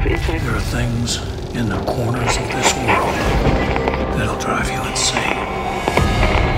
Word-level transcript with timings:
move 0.00 0.12
inside. 0.12 0.40
There 0.40 0.56
are 0.56 0.60
things 0.60 1.16
in 1.54 1.68
the 1.68 1.78
corners 1.84 2.36
of 2.36 2.46
this 2.48 2.74
world 2.74 3.14
that'll 4.16 4.38
drive 4.38 4.70
you 4.70 4.80
insane. 4.90 5.36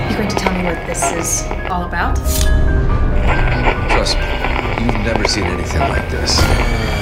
You're 0.09 0.17
going 0.17 0.29
to 0.29 0.35
tell 0.35 0.53
me 0.53 0.63
what 0.63 0.85
this 0.87 1.11
is 1.11 1.43
all 1.69 1.85
about? 1.85 2.15
Trust 3.89 4.17
me, 4.17 4.85
you've 4.85 5.05
never 5.05 5.27
seen 5.27 5.45
anything 5.45 5.81
like 5.81 6.09
this. 6.09 6.92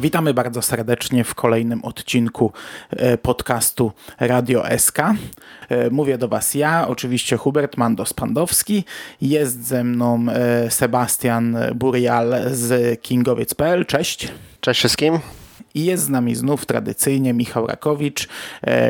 Witamy 0.00 0.34
bardzo 0.34 0.62
serdecznie 0.62 1.24
w 1.24 1.34
kolejnym 1.34 1.84
odcinku 1.84 2.52
e, 2.90 3.18
podcastu 3.18 3.92
Radio 4.20 4.64
SK. 4.78 4.98
E, 4.98 5.90
mówię 5.90 6.18
do 6.18 6.28
Was 6.28 6.54
ja, 6.54 6.88
oczywiście 6.88 7.36
Hubert 7.36 7.76
Mandos-Pandowski. 7.76 8.82
Jest 9.20 9.66
ze 9.66 9.84
mną 9.84 10.26
e, 10.28 10.70
Sebastian 10.70 11.56
Burial 11.74 12.34
z 12.50 13.02
kingowiec.pl. 13.02 13.86
Cześć. 13.86 14.28
Cześć 14.60 14.80
wszystkim. 14.80 15.18
I 15.76 15.84
jest 15.84 16.04
z 16.04 16.08
nami 16.08 16.34
znów 16.34 16.66
tradycyjnie 16.66 17.32
Michał 17.32 17.66
Rakowicz. 17.66 18.28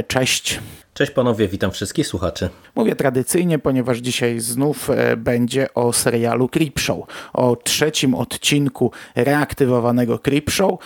Cześć. 0.09 0.61
Cześć 0.95 1.13
panowie, 1.13 1.49
witam 1.49 1.71
wszystkich 1.71 2.07
słuchaczy. 2.07 2.49
Mówię 2.75 2.97
tradycyjnie, 2.97 3.59
ponieważ 3.59 3.99
dzisiaj 3.99 4.41
znów 4.41 4.91
e, 4.91 5.17
będzie 5.17 5.75
o 5.75 5.93
serialu 5.93 6.49
Creepshow, 6.49 7.07
o 7.33 7.57
trzecim 7.57 8.15
odcinku 8.15 8.91
reaktywowanego 9.15 10.19
Creepshow. 10.19 10.81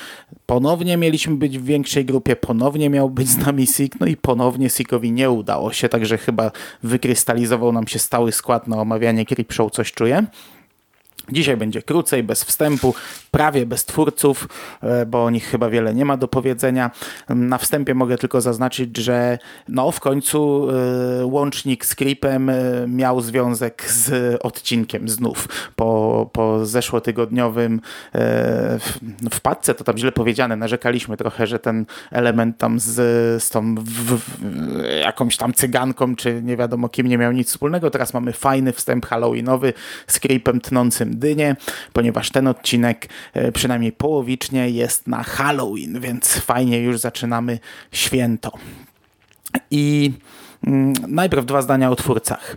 Ponownie 0.46 0.96
mieliśmy 0.96 1.36
być 1.36 1.58
w 1.58 1.64
większej 1.64 2.04
grupie, 2.04 2.36
ponownie 2.36 2.90
miał 2.90 3.10
być 3.10 3.28
z 3.28 3.38
nami 3.46 3.66
Sik, 3.66 4.00
no 4.00 4.06
i 4.06 4.16
ponownie 4.16 4.70
Sikowi 4.70 5.12
nie 5.12 5.30
udało 5.30 5.72
się, 5.72 5.88
także 5.88 6.18
chyba 6.18 6.50
wykrystalizował 6.82 7.72
nam 7.72 7.86
się 7.86 7.98
stały 7.98 8.32
skład 8.32 8.68
na 8.68 8.76
omawianie 8.76 9.26
Creepshow, 9.26 9.72
coś 9.72 9.92
czuję. 9.92 10.26
Dzisiaj 11.32 11.56
będzie 11.56 11.82
krócej, 11.82 12.22
bez 12.22 12.44
wstępu, 12.44 12.94
prawie 13.30 13.66
bez 13.66 13.84
twórców, 13.84 14.48
e, 14.82 15.06
bo 15.06 15.24
o 15.24 15.30
nich 15.30 15.44
chyba 15.44 15.70
wiele 15.70 15.94
nie 15.94 16.04
ma 16.04 16.16
do 16.16 16.28
powiedzenia. 16.28 16.90
Na 17.28 17.58
wstępie 17.58 17.94
mogę 17.94 18.18
tylko 18.18 18.40
zaznaczyć, 18.40 18.96
że 18.96 19.38
no 19.68 19.90
w 19.92 20.00
końcu 20.00 20.68
e, 20.70 21.26
łącznik 21.26 21.86
z 21.86 21.94
Creepem 21.94 22.50
e, 22.50 22.54
miał 22.88 23.20
związek 23.20 23.90
z 23.90 24.38
odcinkiem 24.42 25.08
znów. 25.08 25.48
Po, 25.76 26.30
po 26.32 26.66
zeszłotygodniowym 26.66 27.80
wpadce, 29.30 29.74
to 29.74 29.84
tam 29.84 29.98
źle 29.98 30.12
powiedziane, 30.12 30.56
narzekaliśmy 30.56 31.16
trochę, 31.16 31.46
że 31.46 31.58
ten 31.58 31.86
element 32.10 32.58
tam 32.58 32.80
z, 32.80 32.92
z 33.42 33.50
tą 33.50 33.74
w, 33.74 33.84
w, 33.84 34.40
jakąś 35.00 35.36
tam 35.36 35.54
cyganką, 35.54 36.16
czy 36.16 36.42
nie 36.42 36.56
wiadomo 36.56 36.88
kim 36.88 37.06
nie 37.06 37.18
miał 37.18 37.32
nic 37.32 37.48
wspólnego. 37.48 37.90
Teraz 37.90 38.14
mamy 38.14 38.32
fajny 38.32 38.72
wstęp 38.72 39.06
halloweenowy 39.06 39.72
z 40.06 40.20
Creepem 40.20 40.60
tnącym 40.60 41.18
ponieważ 41.92 42.30
ten 42.30 42.46
odcinek 42.46 43.08
e, 43.34 43.52
przynajmniej 43.52 43.92
połowicznie 43.92 44.70
jest 44.70 45.06
na 45.06 45.22
Halloween, 45.22 46.00
więc 46.00 46.32
fajnie 46.32 46.80
już 46.80 46.98
zaczynamy 46.98 47.58
święto. 47.92 48.52
I 49.70 50.12
mm, 50.66 50.92
najpierw 51.08 51.46
dwa 51.46 51.62
zdania 51.62 51.90
o 51.90 51.96
twórcach. 51.96 52.56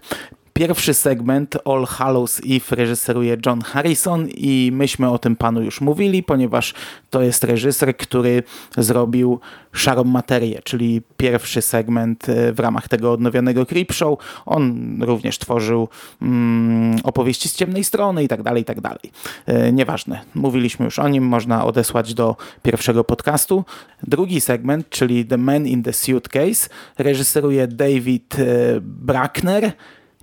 Pierwszy 0.53 0.93
segment 0.93 1.57
All 1.65 1.85
Hallows 1.85 2.41
Eve 2.49 2.75
reżyseruje 2.75 3.37
John 3.45 3.61
Harrison 3.61 4.27
i 4.27 4.71
myśmy 4.73 5.09
o 5.09 5.19
tym 5.19 5.35
panu 5.35 5.61
już 5.61 5.81
mówili, 5.81 6.23
ponieważ 6.23 6.73
to 7.09 7.21
jest 7.21 7.43
reżyser, 7.43 7.97
który 7.97 8.43
zrobił 8.77 9.39
Szarą 9.71 10.03
Materię, 10.03 10.59
czyli 10.63 11.01
pierwszy 11.17 11.61
segment 11.61 12.29
e, 12.29 12.53
w 12.53 12.59
ramach 12.59 12.87
tego 12.87 13.11
odnowionego 13.11 13.65
Creepshow. 13.65 14.19
On 14.45 14.97
również 15.03 15.39
tworzył 15.39 15.87
mm, 16.21 16.99
opowieści 17.03 17.49
z 17.49 17.55
ciemnej 17.55 17.83
strony 17.83 18.23
i 18.23 18.27
tak 18.27 18.43
dalej, 18.43 18.61
i 18.61 18.65
tak 18.65 18.81
dalej. 18.81 19.11
E, 19.45 19.71
nieważne, 19.71 20.21
mówiliśmy 20.35 20.85
już 20.85 20.99
o 20.99 21.07
nim, 21.07 21.23
można 21.23 21.65
odesłać 21.65 22.13
do 22.13 22.35
pierwszego 22.63 23.03
podcastu. 23.03 23.65
Drugi 24.03 24.41
segment, 24.41 24.89
czyli 24.89 25.25
The 25.25 25.37
Man 25.37 25.67
in 25.67 25.83
the 25.83 25.93
Suitcase, 25.93 26.69
reżyseruje 26.97 27.67
David 27.67 28.35
e, 28.39 28.45
Brackner, 28.81 29.73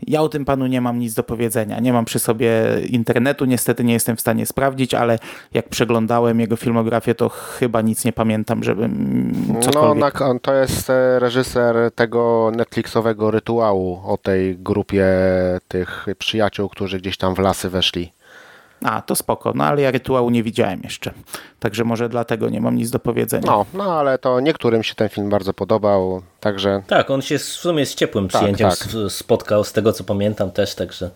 ja 0.06 0.22
o 0.22 0.28
tym 0.28 0.44
panu 0.44 0.66
nie 0.66 0.80
mam 0.80 0.98
nic 0.98 1.14
do 1.14 1.22
powiedzenia. 1.22 1.80
Nie 1.80 1.92
mam 1.92 2.04
przy 2.04 2.18
sobie 2.18 2.52
internetu, 2.88 3.44
niestety 3.44 3.84
nie 3.84 3.92
jestem 3.92 4.16
w 4.16 4.20
stanie 4.20 4.46
sprawdzić, 4.46 4.94
ale 4.94 5.18
jak 5.54 5.68
przeglądałem 5.68 6.40
jego 6.40 6.56
filmografię, 6.56 7.14
to 7.14 7.28
chyba 7.28 7.80
nic 7.80 8.04
nie 8.04 8.12
pamiętam, 8.12 8.64
żebym 8.64 9.56
cokolwiek... 9.60 10.20
No, 10.20 10.38
to 10.42 10.54
jest 10.54 10.90
e, 10.90 11.18
reżyser 11.18 11.76
tego 11.94 12.52
Netflixowego 12.56 13.30
rytuału 13.30 14.00
o 14.06 14.16
tej 14.16 14.56
grupie 14.56 15.06
tych 15.68 16.06
przyjaciół, 16.18 16.68
którzy 16.68 16.98
gdzieś 16.98 17.16
tam 17.16 17.34
w 17.34 17.38
lasy 17.38 17.70
weszli. 17.70 18.12
A, 18.84 19.02
to 19.02 19.16
spoko, 19.16 19.52
no 19.54 19.64
ale 19.64 19.82
ja 19.82 19.90
rytuału 19.90 20.30
nie 20.30 20.42
widziałem 20.42 20.80
jeszcze. 20.84 21.12
Także 21.58 21.84
może 21.84 22.08
dlatego 22.08 22.48
nie 22.48 22.60
mam 22.60 22.76
nic 22.76 22.90
do 22.90 22.98
powiedzenia. 22.98 23.46
No, 23.46 23.66
no 23.74 23.98
ale 23.98 24.18
to 24.18 24.40
niektórym 24.40 24.82
się 24.82 24.94
ten 24.94 25.08
film 25.08 25.30
bardzo 25.30 25.52
podobał, 25.52 26.22
także... 26.40 26.82
Tak, 26.86 27.10
on 27.10 27.22
się 27.22 27.38
w 27.38 27.42
sumie 27.42 27.86
z 27.86 27.94
ciepłym 27.94 28.28
tak, 28.28 28.40
przyjęciem 28.40 28.70
tak, 28.70 28.78
tak. 28.78 28.88
spotkał, 29.08 29.64
z 29.64 29.72
tego 29.72 29.92
co 29.92 30.04
pamiętam 30.04 30.50
też, 30.50 30.74
także 30.74 31.10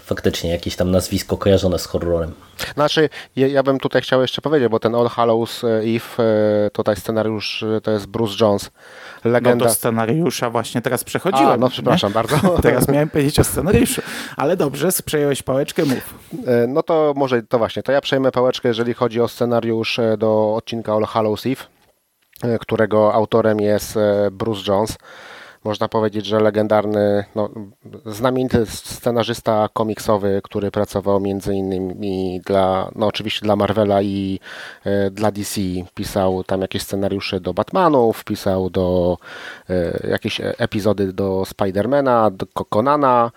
faktycznie 0.00 0.50
jakieś 0.50 0.76
tam 0.76 0.90
nazwisko 0.90 1.36
kojarzone 1.36 1.78
z 1.78 1.86
horrorem. 1.86 2.32
Znaczy, 2.74 3.08
ja, 3.36 3.46
ja, 3.46 3.62
bym 3.62 3.78
tutaj 3.78 4.02
chciał 4.02 4.22
jeszcze 4.22 4.42
powiedzieć, 4.42 4.68
bo 4.68 4.78
ten 4.78 4.94
All 4.94 5.08
Hallows 5.08 5.64
Eve, 5.64 6.24
e, 6.66 6.70
tutaj 6.70 6.96
scenariusz 6.96 7.62
e, 7.62 7.80
to 7.80 7.90
jest 7.90 8.06
Bruce 8.06 8.44
Jones, 8.44 8.70
legenda. 9.24 9.64
No 9.64 9.68
do 9.70 9.74
scenariusza 9.74 10.50
właśnie 10.50 10.82
teraz 10.82 11.04
przechodziłem. 11.04 11.52
A, 11.52 11.56
no 11.56 11.68
przepraszam 11.68 12.10
nie? 12.10 12.14
bardzo. 12.14 12.36
teraz 12.62 12.88
miałem 12.88 13.10
powiedzieć 13.10 13.40
o 13.40 13.44
scenariuszu, 13.44 14.02
ale 14.36 14.56
dobrze, 14.56 14.88
przejąłeś 15.04 15.42
pałeczkę, 15.42 15.84
mów. 15.84 16.14
E, 16.46 16.66
no 16.66 16.82
to 16.82 17.12
może, 17.16 17.42
to 17.42 17.58
właśnie, 17.58 17.82
to 17.82 17.92
ja 17.92 18.00
przejmę 18.00 18.32
pałeczkę, 18.32 18.68
jeżeli 18.68 18.94
chodzi 18.94 19.20
o 19.20 19.28
scenariusz 19.28 20.00
do 20.18 20.54
odcinka 20.54 20.92
All 20.92 21.04
Hallows 21.04 21.46
Eve, 21.46 21.64
którego 22.60 23.14
autorem 23.14 23.60
jest 23.60 23.98
Bruce 24.32 24.72
Jones 24.72 24.96
można 25.64 25.88
powiedzieć, 25.88 26.26
że 26.26 26.40
legendarny, 26.40 27.24
no, 27.34 27.50
znamienity 28.06 28.66
scenarzysta 28.66 29.68
komiksowy, 29.72 30.40
który 30.44 30.70
pracował 30.70 31.20
między 31.20 31.54
innymi 31.54 32.40
dla, 32.46 32.90
no 32.94 33.06
oczywiście 33.06 33.40
dla 33.42 33.56
Marvela 33.56 34.02
i 34.02 34.40
e, 34.84 35.10
dla 35.10 35.30
DC. 35.30 35.60
Pisał 35.94 36.44
tam 36.44 36.60
jakieś 36.60 36.82
scenariusze 36.82 37.40
do 37.40 37.54
Batmanów, 37.54 38.24
pisał 38.24 38.70
do 38.70 39.16
e, 39.70 40.08
jakieś 40.10 40.40
epizody 40.40 41.12
do 41.12 41.44
Spidermana, 41.44 42.30
do 42.30 42.46
Conana. 42.46 43.30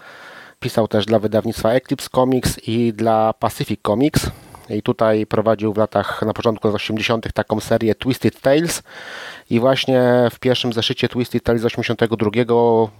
Pisał 0.59 0.87
też 0.87 1.05
dla 1.05 1.19
wydawnictwa 1.19 1.71
Eclipse 1.71 2.09
Comics 2.15 2.67
i 2.67 2.93
dla 2.93 3.33
Pacific 3.33 3.79
Comics 3.87 4.29
i 4.69 4.81
tutaj 4.81 5.25
prowadził 5.25 5.73
w 5.73 5.77
latach, 5.77 6.21
na 6.21 6.33
początku 6.33 6.67
lat 6.67 6.75
80. 6.75 7.33
taką 7.33 7.59
serię 7.59 7.95
Twisted 7.95 8.41
Tales 8.41 8.83
i 9.49 9.59
właśnie 9.59 10.27
w 10.31 10.39
pierwszym 10.39 10.73
zeszycie 10.73 11.09
Twisted 11.09 11.43
Tales 11.43 11.61
z 11.61 11.65
82 11.65 12.29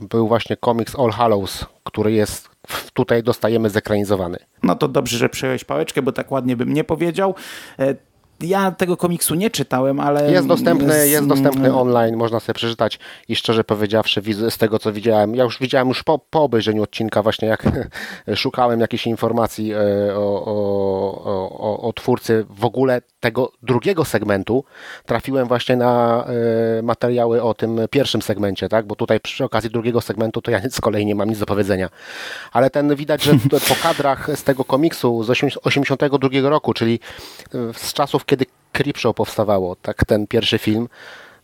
był 0.02 0.28
właśnie 0.28 0.58
komiks 0.58 1.00
All 1.00 1.12
Hallows, 1.12 1.66
który 1.84 2.12
jest 2.12 2.50
tutaj 2.94 3.24
dostajemy 3.24 3.70
zekranizowany. 3.70 4.38
No 4.64 4.76
to 4.76 4.88
dobrze, 4.88 5.18
że 5.18 5.30
przejąłeś 5.30 5.64
pałeczkę, 5.64 6.02
bo 6.02 6.12
tak 6.12 6.32
ładnie 6.32 6.56
bym 6.56 6.74
nie 6.74 6.84
powiedział. 6.84 7.36
Ja 8.44 8.72
tego 8.72 8.98
komiksu 8.98 9.36
nie 9.36 9.50
czytałem, 9.50 10.00
ale... 10.00 10.32
Jest 10.32 10.48
dostępny, 10.48 11.08
jest 11.08 11.28
dostępny 11.28 11.76
online, 11.76 12.16
można 12.16 12.40
sobie 12.40 12.54
przeczytać 12.54 13.00
i 13.28 13.36
szczerze 13.36 13.64
powiedziawszy 13.64 14.22
z 14.50 14.58
tego 14.58 14.80
co 14.80 14.94
widziałem, 14.94 15.36
ja 15.36 15.44
już 15.44 15.60
widziałem 15.60 15.88
już 15.88 16.04
po, 16.04 16.20
po 16.20 16.44
obejrzeniu 16.44 16.84
odcinka 16.84 17.24
właśnie 17.24 17.48
jak 17.48 17.64
szukałem 18.36 18.80
jakichś 18.80 19.08
informacji 19.08 19.74
e, 19.74 19.78
o, 20.16 20.46
o, 20.46 21.60
o, 21.60 21.88
o 21.88 21.94
twórcy 21.94 22.46
w 22.50 22.66
ogóle 22.66 23.02
tego 23.24 23.52
drugiego 23.62 24.06
segmentu, 24.06 24.64
trafiłem 25.06 25.48
właśnie 25.48 25.76
na 25.76 26.26
e, 26.80 26.82
materiały 26.82 27.44
o 27.44 27.54
tym 27.54 27.80
pierwszym 27.90 28.22
segmencie, 28.22 28.70
tak? 28.70 28.88
bo 28.88 28.96
tutaj 28.96 29.20
przy 29.20 29.44
okazji 29.44 29.70
drugiego 29.70 30.02
segmentu 30.02 30.42
to 30.42 30.52
ja 30.52 30.62
z 30.70 30.82
kolei 30.82 31.06
nie 31.06 31.16
mam 31.16 31.30
nic 31.30 31.40
do 31.40 31.46
powiedzenia. 31.46 31.90
Ale 32.52 32.70
ten 32.70 32.96
widać, 32.96 33.24
że 33.24 33.32
po 33.70 33.76
kadrach 33.84 34.30
z 34.36 34.44
tego 34.44 34.66
komiksu 34.66 35.24
z 35.24 35.28
1982 35.28 36.50
roku, 36.50 36.74
czyli 36.74 37.00
e, 37.56 37.58
z 37.74 37.94
czasów, 37.94 38.26
kiedy 38.26 38.33
Creepshow 38.72 39.16
powstawało, 39.16 39.76
tak 39.76 40.06
ten 40.06 40.28
pierwszy 40.28 40.58
film, 40.58 40.88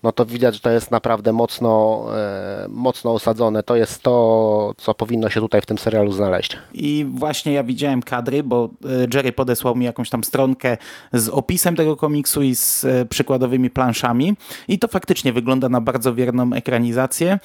no 0.04 0.12
to 0.12 0.26
widać, 0.26 0.56
że 0.56 0.62
to 0.62 0.70
jest 0.70 0.92
naprawdę 0.92 1.34
mocno, 1.34 2.06
e, 2.18 2.66
mocno 2.70 3.14
osadzone. 3.14 3.64
To 3.64 3.76
jest 3.76 4.02
to, 4.02 4.74
co 4.78 4.94
powinno 4.94 5.30
się 5.30 5.40
tutaj 5.40 5.62
w 5.62 5.66
tym 5.66 5.78
serialu 5.78 6.12
znaleźć. 6.12 6.58
I 6.74 7.06
właśnie 7.10 7.54
ja 7.54 7.64
widziałem 7.64 8.02
kadry, 8.02 8.44
bo 8.44 8.70
e, 8.86 9.08
Jerry 9.14 9.32
podesłał 9.32 9.76
mi 9.76 9.86
jakąś 9.86 10.10
tam 10.10 10.24
stronkę 10.24 10.78
z 11.14 11.30
opisem 11.30 11.76
tego 11.76 11.96
komiksu 11.96 12.42
i 12.42 12.56
z 12.56 12.86
e, 12.86 13.06
przykładowymi 13.06 13.70
planszami 13.70 14.38
i 14.68 14.80
to 14.80 14.88
faktycznie 14.88 15.34
wygląda 15.34 15.70
na 15.70 15.82
bardzo 15.82 16.14
wierną 16.14 16.54
ekranizację. 16.54 17.40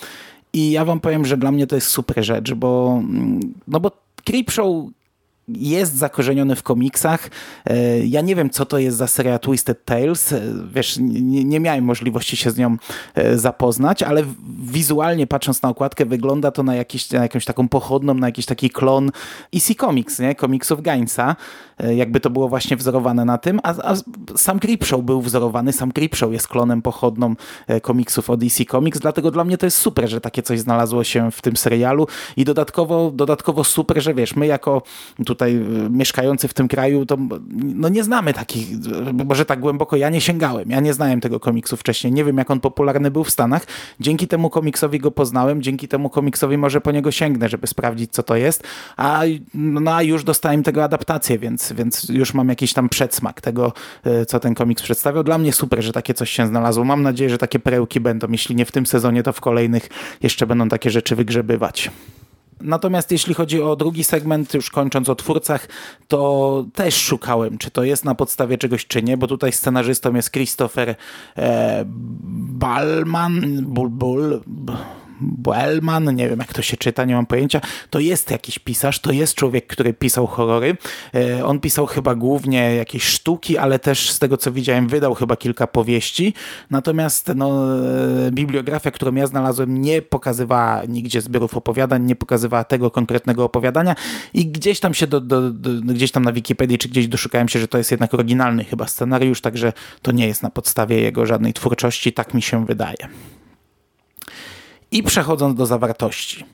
I 0.53 0.71
ja 0.71 0.85
wam 0.85 1.01
powiem, 1.01 1.25
że 1.27 1.37
dla 1.37 1.53
mnie 1.53 1.67
to 1.67 1.75
jest 1.75 1.87
super 1.87 2.25
rzecz, 2.25 2.55
bo, 2.55 3.01
mm, 3.03 3.41
no 3.69 3.81
bo 3.81 3.91
Creepshow 4.25 4.87
jest 5.49 5.97
zakorzeniony 5.97 6.57
w 6.57 6.63
komiksach. 6.63 7.31
E, 7.67 7.99
ja 8.07 8.21
nie 8.21 8.37
wiem, 8.37 8.51
co 8.51 8.67
to 8.67 8.79
jest 8.79 8.97
za 8.97 9.07
seria 9.07 9.39
Twisted 9.39 9.85
Tales. 9.85 10.33
E, 10.33 10.41
wiesz, 10.75 10.97
nie, 11.01 11.45
nie, 11.45 11.61
miałem 11.61 11.85
możliwości 11.85 12.37
się 12.37 12.51
z 12.51 12.57
nią 12.57 12.77
e, 13.15 13.39
zapoznać, 13.39 14.03
ale 14.03 14.23
wizualnie 14.65 15.27
patrząc 15.27 15.63
na 15.63 15.69
okładkę, 15.69 16.07
wygląda 16.07 16.51
to 16.51 16.63
na, 16.63 16.75
jakiś, 16.75 17.11
na 17.11 17.23
jakąś 17.23 17.45
taką 17.45 17.69
pochodną, 17.69 18.15
na 18.15 18.27
jakiś 18.27 18.47
taki 18.47 18.71
klon 18.71 19.11
EC 19.55 19.75
Comics, 19.81 20.19
nie? 20.19 20.35
komiksów 20.35 20.83
Gainsa. 20.83 21.37
Jakby 21.97 22.21
to 22.21 22.31
było 22.31 22.49
właśnie 22.49 22.77
wzorowane 22.77 23.25
na 23.25 23.39
tym, 23.39 23.61
a, 23.63 23.75
a 23.83 23.95
sam 24.37 24.59
Creepshow 24.59 25.03
był 25.03 25.23
wzorowany, 25.23 25.73
sam 25.73 25.93
Creepshow 25.93 26.33
jest 26.33 26.49
klonem 26.49 26.83
pochodną 26.83 27.35
komiksów 27.83 28.31
od 28.31 28.43
EC 28.43 28.59
Comics, 28.71 28.99
dlatego 28.99 29.31
dla 29.31 29.45
mnie 29.45 29.59
to 29.59 29.67
jest 29.67 29.79
super, 29.79 30.09
że 30.09 30.21
takie 30.21 30.43
coś 30.43 30.61
znalazło 30.61 31.05
się 31.05 31.31
w 31.31 31.43
tym 31.43 31.57
serialu 31.57 32.07
i 32.37 32.45
dodatkowo, 32.45 33.11
dodatkowo 33.11 33.65
super, 33.65 34.03
że 34.03 34.15
wiesz, 34.15 34.37
my 34.37 34.47
jako 34.47 34.83
y, 35.43 35.91
mieszkający 35.91 36.49
w 36.49 36.55
tym 36.55 36.69
kraju, 36.69 37.07
to 37.07 37.17
no 37.55 37.89
nie 37.89 38.05
znamy 38.05 38.35
takich, 38.35 38.69
może 39.25 39.45
tak 39.45 39.61
głęboko 39.61 39.97
ja 39.97 40.11
nie 40.11 40.21
sięgałem, 40.21 40.71
ja 40.71 40.81
nie 40.81 40.95
znałem 40.95 41.21
tego 41.21 41.41
komiksu 41.41 41.77
wcześniej, 41.77 42.13
nie 42.13 42.25
wiem 42.25 42.39
jak 42.39 42.51
on 42.51 42.61
popularny 42.61 43.11
był 43.11 43.25
w 43.25 43.31
Stanach, 43.31 43.67
dzięki 44.01 44.29
temu 44.29 44.51
komiksowi 44.51 44.99
go 44.99 45.11
poznałem, 45.11 45.63
dzięki 45.63 45.89
temu 45.89 46.11
komiksowi 46.11 46.59
może 46.59 46.81
po 46.81 46.93
niego 46.93 47.11
sięgnę, 47.11 47.49
żeby 47.49 47.67
sprawdzić 47.67 48.13
co 48.13 48.23
to 48.23 48.37
jest, 48.37 48.65
a, 48.97 49.23
no, 49.55 49.95
a 49.95 50.03
już 50.03 50.25
dostałem 50.25 50.63
tego 50.63 50.85
adaptację, 50.85 51.39
więc, 51.39 51.73
więc 51.73 52.09
już 52.09 52.35
mam 52.35 52.49
jakiś 52.49 52.73
tam 52.73 52.89
przedsmak 52.89 53.41
tego, 53.41 53.73
y, 54.07 54.27
co 54.27 54.41
ten 54.41 54.55
komiks 54.55 54.83
przedstawiał. 54.83 55.25
Dla 55.25 55.39
mnie 55.39 55.53
super, 55.53 55.83
że 55.83 55.93
takie 55.93 56.15
coś 56.15 56.31
się 56.31 56.47
znalazło. 56.47 56.85
Mam 56.85 57.03
nadzieję, 57.03 57.31
że 57.31 57.39
takie 57.39 57.59
perełki 57.59 58.01
będą. 58.01 58.27
Jeśli 58.31 58.57
nie 58.57 58.65
w 58.65 58.73
tym 58.73 58.87
sezonie, 58.87 59.23
to 59.23 59.33
w 59.33 59.41
kolejnych 59.41 59.89
jeszcze 60.23 60.47
będą 60.47 60.69
takie 60.69 60.91
rzeczy 60.91 61.17
wygrzebywać. 61.17 61.91
Natomiast 62.61 63.13
jeśli 63.13 63.35
chodzi 63.35 63.63
o 63.63 63.77
drugi 63.77 64.05
segment, 64.05 64.55
już 64.55 64.71
kończąc 64.71 65.09
o 65.09 65.15
twórcach, 65.15 65.69
to 66.09 66.65
też 66.75 66.95
szukałem, 66.95 67.59
czy 67.59 67.71
to 67.71 67.85
jest 67.85 68.05
na 68.05 68.15
podstawie 68.15 68.59
czegoś, 68.59 68.87
czy 68.87 69.03
nie, 69.03 69.17
bo 69.17 69.27
tutaj 69.27 69.53
scenarzystą 69.53 70.15
jest 70.15 70.31
Christopher 70.31 70.95
e, 71.37 71.85
Balman, 71.87 73.63
Bulbul, 73.63 74.41
Bellman, 75.21 76.15
nie 76.17 76.29
wiem 76.29 76.39
jak 76.39 76.53
to 76.53 76.63
się 76.63 76.77
czyta, 76.77 77.05
nie 77.05 77.15
mam 77.15 77.27
pojęcia, 77.27 77.61
to 77.91 78.01
jest 78.01 78.31
jakiś 78.31 78.59
pisarz, 78.59 78.99
to 78.99 79.13
jest 79.13 79.35
człowiek, 79.35 79.67
który 79.67 79.95
pisał 79.95 80.27
horrory. 80.27 80.77
E, 81.15 81.47
on 81.47 81.61
pisał 81.61 81.87
chyba 81.87 82.15
głównie 82.15 82.75
jakieś 82.75 83.05
sztuki, 83.05 83.59
ale 83.59 83.79
też 83.79 84.11
z 84.11 84.19
tego 84.19 84.37
co 84.37 84.53
widziałem 84.53 84.89
wydał 84.89 85.15
chyba 85.15 85.37
kilka 85.37 85.67
powieści. 85.67 86.35
Natomiast 86.71 87.33
no, 87.37 87.77
e, 88.27 88.31
bibliografia, 88.31 88.91
którą 88.91 89.15
ja 89.15 89.27
znalazłem 89.27 89.81
nie 89.81 90.03
pokazywała 90.03 90.83
nigdzie 90.89 91.21
zbiorów 91.21 91.57
opowiadań, 91.57 92.05
nie 92.05 92.17
pokazywała 92.17 92.65
tego 92.65 92.91
konkretnego 92.91 93.45
opowiadania 93.45 93.95
i 94.35 94.47
gdzieś 94.47 94.81
tam 94.81 94.95
się 94.95 95.07
do, 95.07 95.21
do, 95.21 95.51
do, 95.51 95.71
gdzieś 95.95 96.13
tam 96.13 96.25
na 96.25 96.33
Wikipedii 96.33 96.79
czy 96.79 96.89
gdzieś 96.89 97.09
doszukałem 97.09 97.49
się, 97.49 97.59
że 97.59 97.69
to 97.69 97.79
jest 97.79 97.91
jednak 97.91 98.15
oryginalny 98.15 98.65
chyba 98.65 98.87
scenariusz, 98.87 99.41
także 99.41 99.73
to 100.03 100.13
nie 100.13 100.27
jest 100.27 100.43
na 100.43 100.51
podstawie 100.51 101.01
jego 101.01 101.27
żadnej 101.27 101.53
twórczości, 101.53 102.13
tak 102.13 102.35
mi 102.35 102.43
się 102.43 102.67
wydaje. 102.67 103.09
I 104.95 105.03
przechodząc 105.03 105.59
do 105.59 105.67
zawartości. 105.67 106.45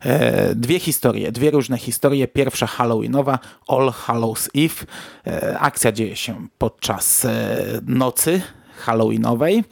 E, 0.00 0.54
dwie 0.54 0.78
historie, 0.78 1.32
dwie 1.32 1.50
różne 1.50 1.78
historie. 1.78 2.28
Pierwsza 2.28 2.66
Halloweenowa, 2.66 3.38
All 3.68 3.90
Hallows 3.90 4.48
Eve. 4.54 4.86
E, 5.26 5.58
akcja 5.58 5.92
dzieje 5.92 6.16
się 6.16 6.46
podczas 6.58 7.24
e, 7.24 7.56
nocy 7.86 8.42
Halloweenowej. 8.78 9.64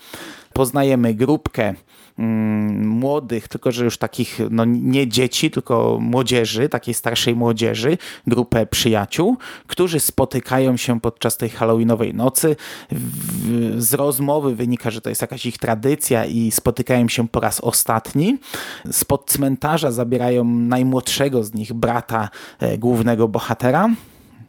Poznajemy 0.53 1.15
grupkę 1.15 1.75
młodych, 2.19 3.49
tylko 3.49 3.73
że 3.73 3.85
już 3.85 3.99
takich, 3.99 4.39
no 4.51 4.65
nie 4.65 5.09
dzieci, 5.09 5.51
tylko 5.51 5.99
młodzieży, 6.01 6.69
takiej 6.69 6.95
starszej 6.95 7.37
młodzieży, 7.37 7.99
grupę 8.27 8.67
przyjaciół, 8.67 9.37
którzy 9.67 10.01
spotykają 10.01 10.77
się 10.77 11.01
podczas 11.01 11.37
tej 11.37 11.49
halloweenowej 11.49 12.15
nocy. 12.15 12.57
Z 13.77 13.95
rozmowy 13.95 14.55
wynika, 14.55 14.91
że 14.91 15.01
to 15.01 15.09
jest 15.09 15.21
jakaś 15.21 15.47
ich 15.47 15.59
tradycja 15.59 16.25
i 16.25 16.51
spotykają 16.51 17.09
się 17.09 17.29
po 17.29 17.41
raz 17.41 17.61
ostatni. 17.61 18.39
Spod 18.91 19.31
cmentarza 19.31 19.93
zabierają 19.93 20.45
najmłodszego 20.45 21.45
z 21.45 21.55
nich 21.55 21.73
brata 21.73 22.29
e, 22.61 22.79
głównego 22.79 23.29
bohatera 23.29 23.89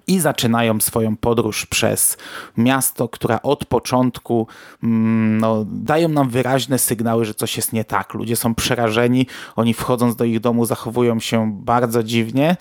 i 0.07 0.19
zaczynają 0.19 0.81
swoją 0.81 1.17
podróż 1.17 1.65
przez 1.65 2.17
miasto, 2.57 3.09
która 3.09 3.41
od 3.41 3.65
początku 3.65 4.47
mm, 4.83 5.37
no, 5.37 5.65
dają 5.67 6.09
nam 6.09 6.29
wyraźne 6.29 6.79
sygnały, 6.79 7.25
że 7.25 7.33
coś 7.33 7.57
jest 7.57 7.73
nie 7.73 7.85
tak. 7.85 8.13
Ludzie 8.13 8.35
są 8.35 8.55
przerażeni, 8.55 9.27
oni 9.55 9.73
wchodząc 9.73 10.15
do 10.15 10.25
ich 10.25 10.39
domu 10.39 10.65
zachowują 10.65 11.19
się 11.19 11.51
bardzo 11.53 12.03
dziwnie 12.03 12.57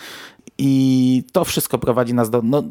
i 0.59 1.25
to 1.33 1.45
wszystko 1.45 1.79
prowadzi 1.79 2.15
nas 2.15 2.31
do 2.31 2.41
no, 2.43 2.63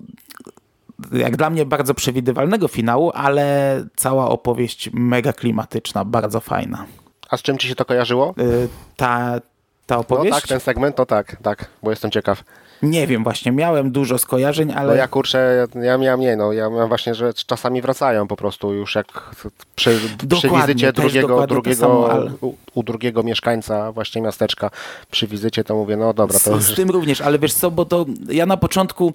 jak 1.11 1.37
dla 1.37 1.49
mnie 1.49 1.65
bardzo 1.65 1.93
przewidywalnego 1.93 2.67
finału, 2.67 3.11
ale 3.13 3.85
cała 3.95 4.29
opowieść 4.29 4.89
mega 4.93 5.33
klimatyczna, 5.33 6.05
bardzo 6.05 6.39
fajna. 6.39 6.85
A 7.29 7.37
z 7.37 7.41
czym 7.41 7.57
ci 7.57 7.67
się 7.67 7.75
to 7.75 7.85
kojarzyło? 7.85 8.35
Y, 8.39 8.67
ta, 8.97 9.39
ta 9.85 9.97
opowieść? 9.97 10.31
No 10.31 10.39
tak, 10.39 10.47
ten 10.47 10.59
segment, 10.59 10.95
to 10.95 11.05
tak, 11.05 11.37
tak, 11.43 11.69
bo 11.83 11.89
jestem 11.89 12.11
ciekaw. 12.11 12.43
Nie 12.83 13.07
wiem, 13.07 13.23
właśnie 13.23 13.51
miałem 13.51 13.91
dużo 13.91 14.17
skojarzeń, 14.17 14.71
ale... 14.71 14.87
No 14.87 14.95
ja 14.95 15.07
kurczę, 15.07 15.67
ja 15.81 15.97
miałem 15.97 16.19
nie, 16.19 16.35
no 16.35 16.53
ja 16.53 16.69
miałem 16.69 16.87
właśnie, 16.87 17.15
że 17.15 17.33
czasami 17.33 17.81
wracają 17.81 18.27
po 18.27 18.35
prostu 18.35 18.73
już 18.73 18.95
jak 18.95 19.35
przy, 19.75 19.91
przy 20.35 20.49
wizycie 20.49 20.93
drugiego, 20.93 21.47
drugiego 21.47 21.79
samo, 21.79 22.11
ale... 22.11 22.31
u, 22.41 22.53
u, 22.73 22.83
drugiego 22.83 23.23
mieszkańca 23.23 23.91
właśnie 23.91 24.21
miasteczka, 24.21 24.69
przy 25.11 25.27
wizycie 25.27 25.63
to 25.63 25.75
mówię, 25.75 25.97
no 25.97 26.13
dobra. 26.13 26.39
To 26.39 26.61
z, 26.61 26.65
z 26.65 26.75
tym 26.75 26.89
również, 26.89 27.21
ale 27.21 27.39
wiesz 27.39 27.53
co, 27.53 27.71
bo 27.71 27.85
to 27.85 28.05
ja 28.29 28.45
na 28.45 28.57
początku, 28.57 29.13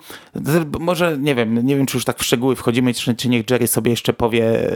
może 0.81 1.19
nie 1.19 1.35
wiem, 1.35 1.67
nie 1.67 1.76
wiem 1.76 1.87
czy 1.87 1.97
już 1.97 2.05
tak 2.05 2.19
w 2.19 2.25
szczegóły 2.25 2.56
wchodzimy, 2.56 2.94
czy, 2.94 3.15
czy 3.15 3.29
niech 3.29 3.50
Jerry 3.50 3.67
sobie 3.67 3.91
jeszcze 3.91 4.12
powie, 4.12 4.70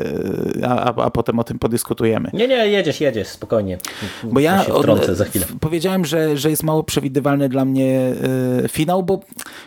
a, 0.69 0.69
a, 0.69 1.05
a 1.05 1.11
potem 1.11 1.39
o 1.39 1.45
tym 1.45 1.59
podyskutujemy. 1.59 2.31
Nie, 2.33 2.49
nie, 2.49 2.69
jedziesz, 2.69 3.01
jedziesz, 3.01 3.29
spokojnie. 3.29 3.79
Bo 4.25 4.41
ja, 4.41 4.65
ja 5.09 5.15
za 5.15 5.25
chwilę. 5.25 5.47
powiedziałem, 5.61 6.05
że, 6.05 6.37
że 6.37 6.51
jest 6.51 6.63
mało 6.63 6.83
przewidywalny 6.83 7.49
dla 7.49 7.65
mnie 7.65 8.13
y, 8.65 8.69
film, 8.69 8.82
finał, 8.83 9.03
bo 9.03 9.21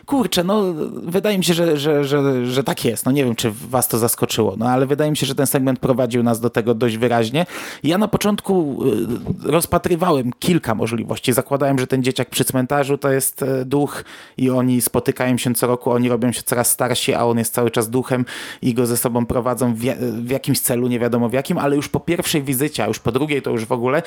kurczę, 0.06 0.44
no 0.44 0.63
wydaje 1.03 1.38
mi 1.38 1.44
się, 1.44 1.53
że, 1.53 1.77
że, 1.77 2.03
że, 2.03 2.45
że 2.45 2.63
tak 2.63 2.85
jest. 2.85 3.06
No 3.06 3.12
nie 3.12 3.25
wiem, 3.25 3.35
czy 3.35 3.51
was 3.51 3.88
to 3.88 3.97
zaskoczyło, 3.97 4.56
no 4.57 4.65
ale 4.69 4.85
wydaje 4.85 5.12
mi 5.12 5.17
się, 5.17 5.25
że 5.25 5.35
ten 5.35 5.47
segment 5.47 5.79
prowadził 5.79 6.23
nas 6.23 6.39
do 6.39 6.50
tego 6.50 6.73
dość 6.73 6.97
wyraźnie. 6.97 7.45
Ja 7.83 7.97
na 7.97 8.07
początku 8.07 8.83
y, 9.45 9.51
rozpatrywałem 9.51 10.31
kilka 10.39 10.75
możliwości. 10.75 11.33
Zakładałem, 11.33 11.79
że 11.79 11.88
ten 11.88 12.03
dzieciak 12.03 12.29
przy 12.29 12.45
cmentarzu 12.45 12.97
to 12.97 13.12
jest 13.12 13.44
e, 13.44 13.65
duch 13.65 14.03
i 14.38 14.50
oni 14.50 14.81
spotykają 14.81 15.38
się 15.38 15.53
co 15.53 15.67
roku, 15.67 15.91
oni 15.91 16.09
robią 16.09 16.31
się 16.31 16.41
coraz 16.44 16.71
starsi, 16.71 17.13
a 17.13 17.25
on 17.25 17.38
jest 17.38 17.53
cały 17.53 17.71
czas 17.71 17.89
duchem 17.89 18.25
i 18.62 18.73
go 18.73 18.85
ze 18.85 18.97
sobą 18.97 19.25
prowadzą 19.25 19.73
w, 19.73 19.79
w 20.25 20.29
jakimś 20.29 20.59
celu, 20.59 20.88
nie 20.88 21.00
wiadomo 21.00 21.29
w 21.29 21.33
jakim, 21.33 21.57
ale 21.57 21.75
już 21.75 21.89
po 21.89 22.00
pierwszej 22.00 22.44
wizycie, 22.44 22.83
a 22.83 22.88
już 22.88 23.00
po 23.00 23.12
drugiej 23.12 23.41
to 23.41 23.51
już 23.51 23.65
w 23.65 23.71
ogóle 23.71 24.03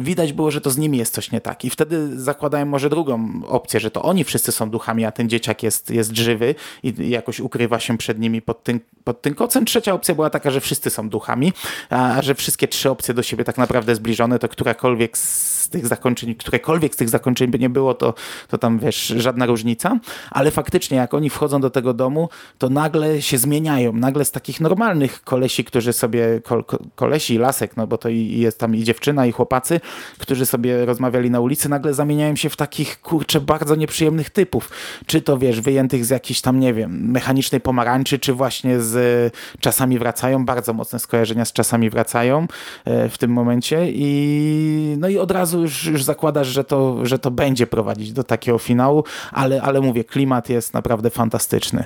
widać 0.00 0.32
było, 0.32 0.50
że 0.50 0.60
to 0.60 0.70
z 0.70 0.78
nimi 0.78 0.98
jest 0.98 1.14
coś 1.14 1.32
nie 1.32 1.40
tak. 1.40 1.64
I 1.64 1.70
wtedy 1.70 2.20
zakładałem 2.20 2.68
może 2.68 2.90
drugą 2.90 3.30
opcję, 3.48 3.80
że 3.80 3.90
to 3.90 4.02
oni 4.06 4.24
wszyscy 4.24 4.52
są 4.52 4.70
duchami, 4.70 5.04
a 5.04 5.12
ten 5.12 5.28
dzieciak 5.28 5.62
jest, 5.62 5.90
jest 5.90 6.16
żywy 6.16 6.54
i 6.82 7.10
jakoś 7.10 7.40
ukrywa 7.40 7.80
się 7.80 7.98
przed 7.98 8.18
nimi 8.18 8.42
pod 8.42 8.64
tym, 8.64 8.80
pod 9.04 9.22
tym 9.22 9.34
kocem. 9.34 9.64
Trzecia 9.64 9.92
opcja 9.92 10.14
była 10.14 10.30
taka, 10.30 10.50
że 10.50 10.60
wszyscy 10.60 10.90
są 10.90 11.08
duchami, 11.08 11.52
a 11.90 12.22
że 12.22 12.34
wszystkie 12.34 12.68
trzy 12.68 12.90
opcje 12.90 13.14
do 13.14 13.22
siebie 13.22 13.44
tak 13.44 13.58
naprawdę 13.58 13.94
zbliżone, 13.94 14.38
to 14.38 14.48
którakolwiek 14.48 15.18
z 15.18 15.68
tych 15.68 15.86
zakończeń, 15.86 16.34
którekolwiek 16.34 16.94
z 16.94 16.96
tych 16.96 17.08
zakończeń 17.08 17.50
by 17.50 17.58
nie 17.58 17.70
było, 17.70 17.94
to, 17.94 18.14
to 18.48 18.58
tam 18.58 18.78
wiesz, 18.78 19.06
żadna 19.16 19.46
różnica, 19.46 19.98
ale 20.30 20.50
faktycznie 20.50 20.96
jak 20.96 21.14
oni 21.14 21.30
wchodzą 21.30 21.60
do 21.60 21.70
tego 21.70 21.94
domu, 21.94 22.28
to 22.58 22.68
nagle 22.68 23.22
się 23.22 23.38
zmieniają, 23.38 23.92
nagle 23.92 24.24
z 24.24 24.30
takich 24.30 24.60
normalnych 24.60 25.24
kolesi, 25.24 25.64
którzy 25.64 25.92
sobie, 25.92 26.40
kol, 26.44 26.64
kolesi, 26.94 27.38
lasek, 27.38 27.76
no 27.76 27.86
bo 27.86 27.98
to 27.98 28.08
i 28.08 28.38
jest 28.38 28.58
tam 28.58 28.76
i 28.76 28.84
dziewczyna 28.84 29.26
i 29.26 29.32
chłopacy, 29.32 29.80
którzy 30.18 30.46
sobie 30.46 30.86
rozmawiali 30.86 31.30
na 31.30 31.40
ulicy, 31.40 31.68
nagle 31.68 31.94
zamieniają 31.94 32.36
się 32.36 32.50
w 32.50 32.56
takich, 32.56 33.00
kurczę, 33.00 33.40
bardzo 33.40 33.74
nieprzyjemnych 33.74 33.95
typów. 34.32 34.70
Czy 35.06 35.22
to 35.22 35.38
wiesz, 35.38 35.60
wyjętych 35.60 36.04
z 36.04 36.10
jakiejś 36.10 36.40
tam, 36.40 36.60
nie 36.60 36.74
wiem, 36.74 37.10
mechanicznej 37.10 37.60
pomarańczy, 37.60 38.18
czy 38.18 38.32
właśnie 38.32 38.80
z 38.80 39.34
czasami 39.60 39.98
wracają, 39.98 40.44
bardzo 40.44 40.72
mocne 40.72 40.98
skojarzenia 40.98 41.44
z 41.44 41.52
czasami 41.52 41.90
wracają 41.90 42.46
e, 42.84 43.08
w 43.08 43.18
tym 43.18 43.30
momencie 43.30 43.86
i 43.90 44.96
no 44.98 45.08
i 45.08 45.18
od 45.18 45.30
razu 45.30 45.60
już, 45.60 45.84
już 45.84 46.04
zakładasz, 46.04 46.48
że 46.48 46.64
to, 46.64 47.06
że 47.06 47.18
to 47.18 47.30
będzie 47.30 47.66
prowadzić 47.66 48.12
do 48.12 48.24
takiego 48.24 48.58
finału, 48.58 49.04
ale, 49.32 49.62
ale 49.62 49.80
mówię, 49.80 50.04
klimat 50.04 50.48
jest 50.48 50.74
naprawdę 50.74 51.10
fantastyczny. 51.10 51.84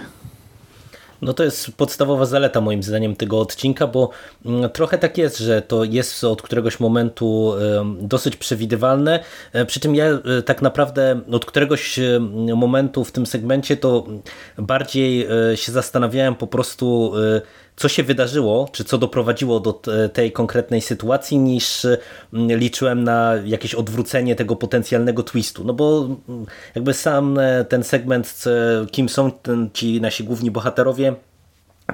No 1.23 1.33
to 1.33 1.45
jest 1.45 1.73
podstawowa 1.73 2.27
zaleta 2.27 2.61
moim 2.61 2.83
zdaniem 2.83 3.17
tego 3.17 3.41
odcinka, 3.41 3.87
bo 3.87 4.11
mm, 4.47 4.71
trochę 4.71 4.99
tak 4.99 5.19
jest, 5.19 5.39
że 5.39 5.63
to 5.63 5.85
jest 5.85 6.25
od 6.25 6.43
któregoś 6.43 6.81
momentu 6.81 7.53
dosyć 8.01 8.37
przewidywalne, 8.37 9.21
e, 9.53 9.65
przy 9.65 9.81
czym 9.81 9.95
ja 9.95 10.07
e, 10.07 10.43
tak 10.43 10.63
naprawdę 10.63 11.21
od 11.33 11.45
któregoś 11.45 12.01
momentu 12.57 13.05
w 13.05 13.13
tym 13.13 13.27
segmencie 13.27 13.77
to 13.77 14.07
bardziej 14.59 15.27
e, 15.53 15.57
się 15.57 15.73
zastanawiałem 15.73 16.35
po 16.35 16.47
prostu 16.47 17.13
co 17.81 17.89
się 17.89 18.03
wydarzyło, 18.03 18.69
czy 18.73 18.85
co 18.85 18.99
doprowadziło 18.99 19.61
do 19.61 19.83
tej 20.13 20.33
konkretnej 20.33 20.81
sytuacji, 20.81 21.39
niż 21.39 21.87
liczyłem 22.33 23.05
na 23.05 23.35
jakieś 23.45 23.75
odwrócenie 23.75 24.37
tego 24.37 24.57
potencjalnego 24.57 25.23
twistu. 25.23 25.65
No 25.65 25.75
bo 25.75 26.09
jakby 26.75 26.95
sam 26.95 27.39
ten 27.69 27.85
segment, 27.85 28.45
kim 28.91 29.09
są 29.09 29.31
ci 29.73 30.01
nasi 30.01 30.25
główni 30.25 30.51
bohaterowie, 30.51 31.15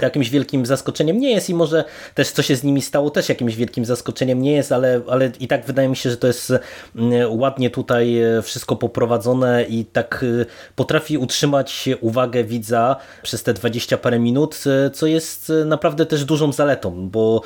jakimś 0.02 0.30
wielkim 0.30 0.66
zaskoczeniem 0.66 1.18
nie 1.18 1.30
jest 1.30 1.50
i 1.50 1.54
może 1.54 1.84
też 2.14 2.30
co 2.30 2.42
się 2.42 2.56
z 2.56 2.64
nimi 2.64 2.82
stało 2.82 3.10
też 3.10 3.28
jakimś 3.28 3.56
wielkim 3.56 3.84
zaskoczeniem 3.84 4.42
nie 4.42 4.52
jest, 4.52 4.72
ale, 4.72 5.00
ale 5.08 5.30
i 5.40 5.48
tak 5.48 5.64
wydaje 5.64 5.88
mi 5.88 5.96
się, 5.96 6.10
że 6.10 6.16
to 6.16 6.26
jest 6.26 6.52
mm, 6.96 7.40
ładnie 7.40 7.70
tutaj 7.70 8.18
e, 8.18 8.42
wszystko 8.42 8.76
poprowadzone 8.76 9.64
i 9.64 9.84
tak 9.84 10.24
e, 10.40 10.46
potrafi 10.76 11.18
utrzymać 11.18 11.88
uwagę 12.00 12.44
widza 12.44 12.96
przez 13.22 13.42
te 13.42 13.54
20 13.54 13.96
parę 13.96 14.18
minut, 14.18 14.64
e, 14.86 14.90
co 14.90 15.06
jest 15.06 15.52
naprawdę 15.64 16.06
też 16.06 16.24
dużą 16.24 16.52
zaletą, 16.52 17.08
bo 17.08 17.42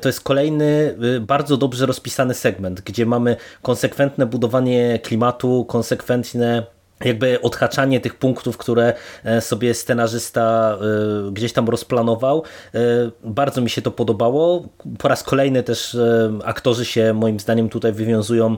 to 0.00 0.08
jest 0.08 0.20
kolejny 0.20 0.94
bardzo 1.20 1.56
dobrze 1.56 1.86
rozpisany 1.86 2.34
segment, 2.34 2.80
gdzie 2.80 3.06
mamy 3.06 3.36
konsekwentne 3.62 4.26
budowanie 4.26 4.98
klimatu, 5.02 5.64
konsekwentne 5.68 6.66
jakby 7.04 7.40
odhaczanie 7.40 8.00
tych 8.00 8.14
punktów, 8.14 8.58
które 8.58 8.94
e, 9.24 9.40
sobie 9.40 9.74
scenarzysta 9.74 10.78
e, 11.26 11.30
gdzieś 11.32 11.52
tam 11.52 11.68
rozplanował. 11.68 12.42
E, 12.74 12.78
bardzo 13.24 13.60
mi 13.60 13.70
się 13.70 13.82
to 13.82 13.90
podobało. 13.90 14.68
Po 14.98 15.08
raz 15.08 15.22
kolejny 15.22 15.62
też 15.62 15.96
aktorzy 16.44 16.84
się 16.84 17.14
moim 17.14 17.40
zdaniem 17.40 17.68
tutaj 17.68 17.92
wywiązują 17.92 18.56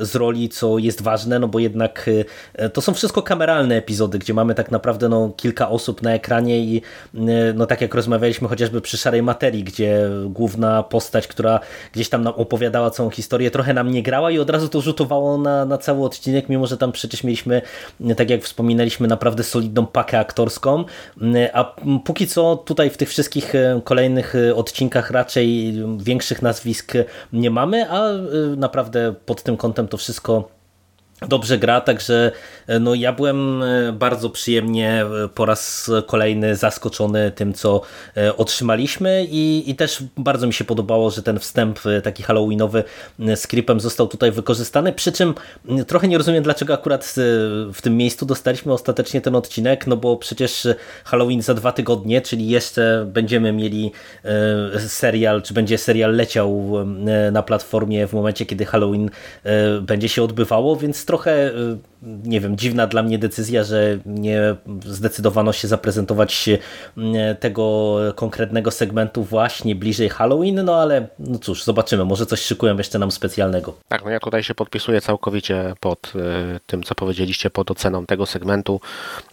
z 0.00 0.14
roli, 0.14 0.48
co 0.48 0.78
jest 0.78 1.02
ważne, 1.02 1.38
no 1.38 1.48
bo 1.48 1.58
jednak 1.58 2.10
to 2.72 2.80
są 2.80 2.94
wszystko 2.94 3.22
kameralne 3.22 3.76
epizody, 3.76 4.18
gdzie 4.18 4.34
mamy 4.34 4.54
tak 4.54 4.70
naprawdę 4.70 5.08
no, 5.08 5.32
kilka 5.36 5.68
osób 5.68 6.02
na 6.02 6.14
ekranie 6.14 6.60
i 6.60 6.82
no 7.54 7.66
tak 7.66 7.80
jak 7.80 7.94
rozmawialiśmy 7.94 8.48
chociażby 8.48 8.80
przy 8.80 8.96
Szarej 8.98 9.22
Materii, 9.22 9.64
gdzie 9.64 10.10
główna 10.26 10.82
postać, 10.82 11.26
która 11.26 11.60
gdzieś 11.92 12.08
tam 12.08 12.22
nam 12.22 12.34
opowiadała 12.36 12.90
całą 12.90 13.10
historię, 13.10 13.50
trochę 13.50 13.74
nam 13.74 13.90
nie 13.90 14.02
grała 14.02 14.30
i 14.30 14.38
od 14.38 14.50
razu 14.50 14.68
to 14.68 14.80
rzutowało 14.80 15.38
na, 15.38 15.64
na 15.64 15.78
cały 15.78 16.04
odcinek, 16.04 16.48
mimo 16.48 16.66
że 16.66 16.76
tam 16.76 16.92
przecież 16.92 17.24
mieliśmy, 17.28 17.62
tak 18.16 18.30
jak 18.30 18.42
wspominaliśmy, 18.42 19.08
naprawdę 19.08 19.42
solidną 19.42 19.86
pakę 19.86 20.18
aktorską, 20.18 20.84
a 21.52 21.74
póki 22.04 22.26
co 22.26 22.56
tutaj 22.56 22.90
w 22.90 22.96
tych 22.96 23.08
wszystkich 23.08 23.54
e, 23.54 23.80
kolejnych 23.84 24.34
e, 24.34 24.54
odcinkach 24.54 25.10
raczej 25.10 25.74
większych 25.98 26.42
nazwisk 26.42 26.92
nie 27.32 27.50
mamy, 27.50 27.90
a 27.90 28.10
e, 28.10 28.18
naprawdę 28.56 29.14
pod 29.26 29.42
tym 29.42 29.56
kątem 29.56 29.88
to 29.88 29.96
wszystko 29.96 30.57
dobrze 31.26 31.58
gra, 31.58 31.80
także 31.80 32.32
e, 32.66 32.78
no 32.78 32.94
ja 32.94 33.12
byłem 33.12 33.62
e, 33.62 33.92
bardzo 33.92 34.30
przyjemnie 34.30 35.04
e, 35.24 35.28
po 35.28 35.46
raz 35.46 35.90
kolejny 36.06 36.56
zaskoczony 36.56 37.30
tym, 37.30 37.54
co 37.54 37.80
otrzymaliśmy 38.36 39.26
i, 39.30 39.70
i 39.70 39.74
też 39.74 40.02
bardzo 40.16 40.46
mi 40.46 40.52
się 40.52 40.64
podobało, 40.64 41.10
że 41.10 41.22
ten 41.22 41.38
wstęp 41.38 41.78
taki 42.02 42.22
halloweenowy 42.22 42.84
z 43.18 43.46
Creepem 43.46 43.80
został 43.80 44.08
tutaj 44.08 44.32
wykorzystany, 44.32 44.92
przy 44.92 45.12
czym 45.12 45.34
trochę 45.86 46.08
nie 46.08 46.18
rozumiem, 46.18 46.42
dlaczego 46.42 46.74
akurat 46.74 47.14
w 47.72 47.82
tym 47.82 47.96
miejscu 47.96 48.26
dostaliśmy 48.26 48.72
ostatecznie 48.72 49.20
ten 49.20 49.34
odcinek, 49.34 49.86
no 49.86 49.96
bo 49.96 50.16
przecież 50.16 50.68
Halloween 51.04 51.42
za 51.42 51.54
dwa 51.54 51.72
tygodnie, 51.72 52.20
czyli 52.20 52.48
jeszcze 52.48 53.06
będziemy 53.12 53.52
mieli 53.52 53.92
serial, 54.78 55.42
czy 55.42 55.54
będzie 55.54 55.78
serial 55.78 56.16
leciał 56.16 56.72
na 57.32 57.42
platformie 57.42 58.06
w 58.06 58.12
momencie, 58.12 58.46
kiedy 58.46 58.64
Halloween 58.64 59.10
będzie 59.82 60.08
się 60.08 60.22
odbywało, 60.22 60.76
więc 60.76 61.04
trochę, 61.08 61.48
y, 61.48 61.78
nie 62.02 62.40
wiem, 62.40 62.56
dziwna 62.56 62.86
dla 62.86 63.02
mnie 63.02 63.18
decyzja, 63.18 63.64
że 63.64 63.98
nie 64.06 64.54
zdecydowano 64.86 65.52
się 65.52 65.68
zaprezentować 65.68 66.48
y, 66.48 66.58
tego 67.40 67.96
konkretnego 68.14 68.70
segmentu 68.70 69.22
właśnie 69.22 69.74
bliżej 69.74 70.08
Halloween, 70.08 70.64
no 70.64 70.76
ale 70.76 71.08
no 71.18 71.38
cóż, 71.38 71.64
zobaczymy, 71.64 72.04
może 72.04 72.26
coś 72.26 72.40
szykują 72.40 72.76
jeszcze 72.76 72.98
nam 72.98 73.10
specjalnego. 73.10 73.74
Tak, 73.88 74.04
no 74.04 74.10
ja 74.10 74.20
tutaj 74.20 74.42
się 74.42 74.54
podpisuję 74.54 75.00
całkowicie 75.00 75.74
pod 75.80 76.12
y, 76.16 76.60
tym, 76.66 76.82
co 76.82 76.94
powiedzieliście, 76.94 77.50
pod 77.50 77.70
oceną 77.70 78.06
tego 78.06 78.26
segmentu. 78.26 78.80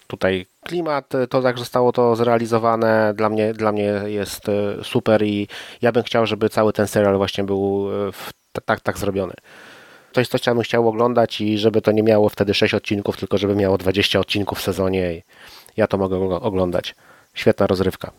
Tutaj 0.08 0.46
klimat, 0.66 1.14
to 1.30 1.42
jak 1.42 1.60
zostało 1.60 1.92
to 1.92 2.16
zrealizowane, 2.16 3.14
dla 3.18 3.30
mnie, 3.30 3.54
dla 3.54 3.72
mnie 3.72 4.02
jest 4.06 4.44
super 4.84 5.24
i 5.24 5.48
ja 5.82 5.92
bym 5.92 6.04
chciał, 6.04 6.26
żeby 6.26 6.50
cały 6.50 6.74
ten 6.74 6.88
serial 6.88 7.18
właśnie 7.18 7.44
był 7.44 7.88
w, 8.12 8.32
tak, 8.66 8.82
tak 8.82 8.98
zrobiony 8.98 9.34
coś, 10.24 10.44
co 10.44 10.52
ja 10.52 10.56
bym 10.56 10.64
chciał 10.64 10.88
oglądać 10.88 11.42
i 11.42 11.58
żeby 11.58 11.82
to 11.82 11.92
nie 11.92 12.04
miało 12.04 12.30
wtedy 12.30 12.54
6 12.54 12.74
odcinków, 12.74 13.18
tylko 13.18 13.38
żeby 13.38 13.56
miało 13.56 13.78
20 13.78 14.20
odcinków 14.20 14.60
w 14.60 14.62
sezonie 14.62 15.14
i 15.14 15.24
ja 15.78 15.88
to 15.88 15.98
mogę 15.98 16.18
oglądać. 16.42 16.96
Świetna 17.34 17.68
rozrywka 17.68 18.12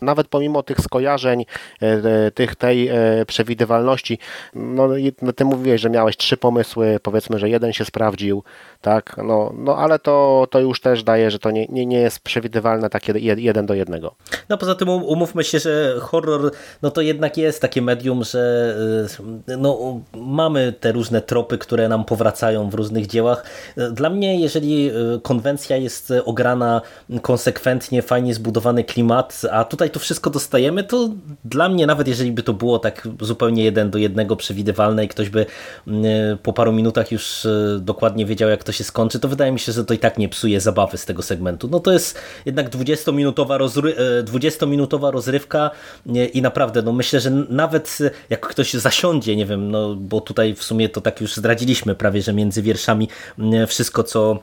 nawet 0.00 0.28
pomimo 0.28 0.62
tych 0.62 0.80
skojarzeń, 0.80 1.44
e, 1.82 1.86
e, 1.86 2.30
tych 2.30 2.56
tej 2.56 2.88
e, 2.88 2.94
przewidywalności, 3.26 4.18
no, 4.54 4.88
no 5.22 5.32
ty 5.32 5.44
mówiłeś, 5.44 5.80
że 5.80 5.90
miałeś 5.90 6.16
trzy 6.16 6.36
pomysły, 6.36 6.98
powiedzmy, 7.02 7.38
że 7.38 7.48
jeden 7.48 7.72
się 7.72 7.84
sprawdził, 7.84 8.42
tak, 8.80 9.16
no, 9.24 9.52
no 9.58 9.76
ale 9.76 9.98
to, 9.98 10.46
to 10.50 10.60
już 10.60 10.80
też 10.80 11.02
daje, 11.02 11.30
że 11.30 11.38
to 11.38 11.50
nie, 11.50 11.66
nie, 11.66 11.86
nie 11.86 11.98
jest 11.98 12.20
przewidywalne 12.20 12.90
takie 12.90 13.12
jeden 13.18 13.66
do 13.66 13.74
jednego. 13.74 14.14
No 14.48 14.58
poza 14.58 14.74
tym 14.74 14.88
um, 14.88 15.04
umówmy 15.04 15.44
się, 15.44 15.58
że 15.58 15.96
horror, 16.00 16.52
no 16.82 16.90
to 16.90 17.00
jednak 17.00 17.36
jest 17.36 17.62
takie 17.62 17.82
medium, 17.82 18.24
że 18.24 18.74
no, 19.58 20.00
mamy 20.16 20.72
te 20.80 20.92
różne 20.92 21.22
tropy, 21.22 21.58
które 21.58 21.88
nam 21.88 22.04
powracają 22.04 22.70
w 22.70 22.74
różnych 22.74 23.06
dziełach. 23.06 23.44
Dla 23.92 24.10
mnie, 24.10 24.40
jeżeli 24.40 24.90
konwencja 25.22 25.76
jest 25.76 26.12
ograna 26.24 26.80
konsekwentnie, 27.22 28.02
fajnie 28.02 28.34
zbudowany 28.34 28.84
klimat, 28.84 29.42
a 29.50 29.64
tutaj 29.64 29.90
to 29.90 30.00
wszystko 30.00 30.30
dostajemy, 30.30 30.84
to 30.84 31.08
dla 31.44 31.68
mnie, 31.68 31.86
nawet 31.86 32.08
jeżeli 32.08 32.32
by 32.32 32.42
to 32.42 32.52
było 32.52 32.78
tak 32.78 33.08
zupełnie 33.20 33.64
jeden 33.64 33.90
do 33.90 33.98
jednego 33.98 34.36
przewidywalne 34.36 35.04
i 35.04 35.08
ktoś 35.08 35.30
by 35.30 35.46
mm, 35.86 36.38
po 36.38 36.52
paru 36.52 36.72
minutach 36.72 37.12
już 37.12 37.46
dokładnie 37.80 38.26
wiedział, 38.26 38.48
jak 38.50 38.64
to 38.64 38.69
się 38.72 38.84
skończy, 38.84 39.20
to 39.20 39.28
wydaje 39.28 39.52
mi 39.52 39.58
się, 39.58 39.72
że 39.72 39.84
to 39.84 39.94
i 39.94 39.98
tak 39.98 40.18
nie 40.18 40.28
psuje 40.28 40.60
zabawy 40.60 40.98
z 40.98 41.04
tego 41.04 41.22
segmentu. 41.22 41.68
No 41.68 41.80
to 41.80 41.92
jest 41.92 42.18
jednak 42.46 42.70
20-minutowa 42.70 43.58
rozry 43.58 43.96
20 44.24 44.66
rozrywka 45.00 45.70
i 46.32 46.42
naprawdę, 46.42 46.82
no 46.82 46.92
myślę, 46.92 47.20
że 47.20 47.30
nawet 47.30 47.98
jak 48.30 48.46
ktoś 48.46 48.72
zasiądzie, 48.72 49.36
nie 49.36 49.46
wiem, 49.46 49.70
no 49.70 49.94
bo 49.94 50.20
tutaj 50.20 50.54
w 50.54 50.62
sumie 50.62 50.88
to 50.88 51.00
tak 51.00 51.20
już 51.20 51.36
zdradziliśmy 51.36 51.94
prawie, 51.94 52.22
że 52.22 52.32
między 52.32 52.62
wierszami 52.62 53.08
wszystko, 53.66 54.02
co 54.02 54.38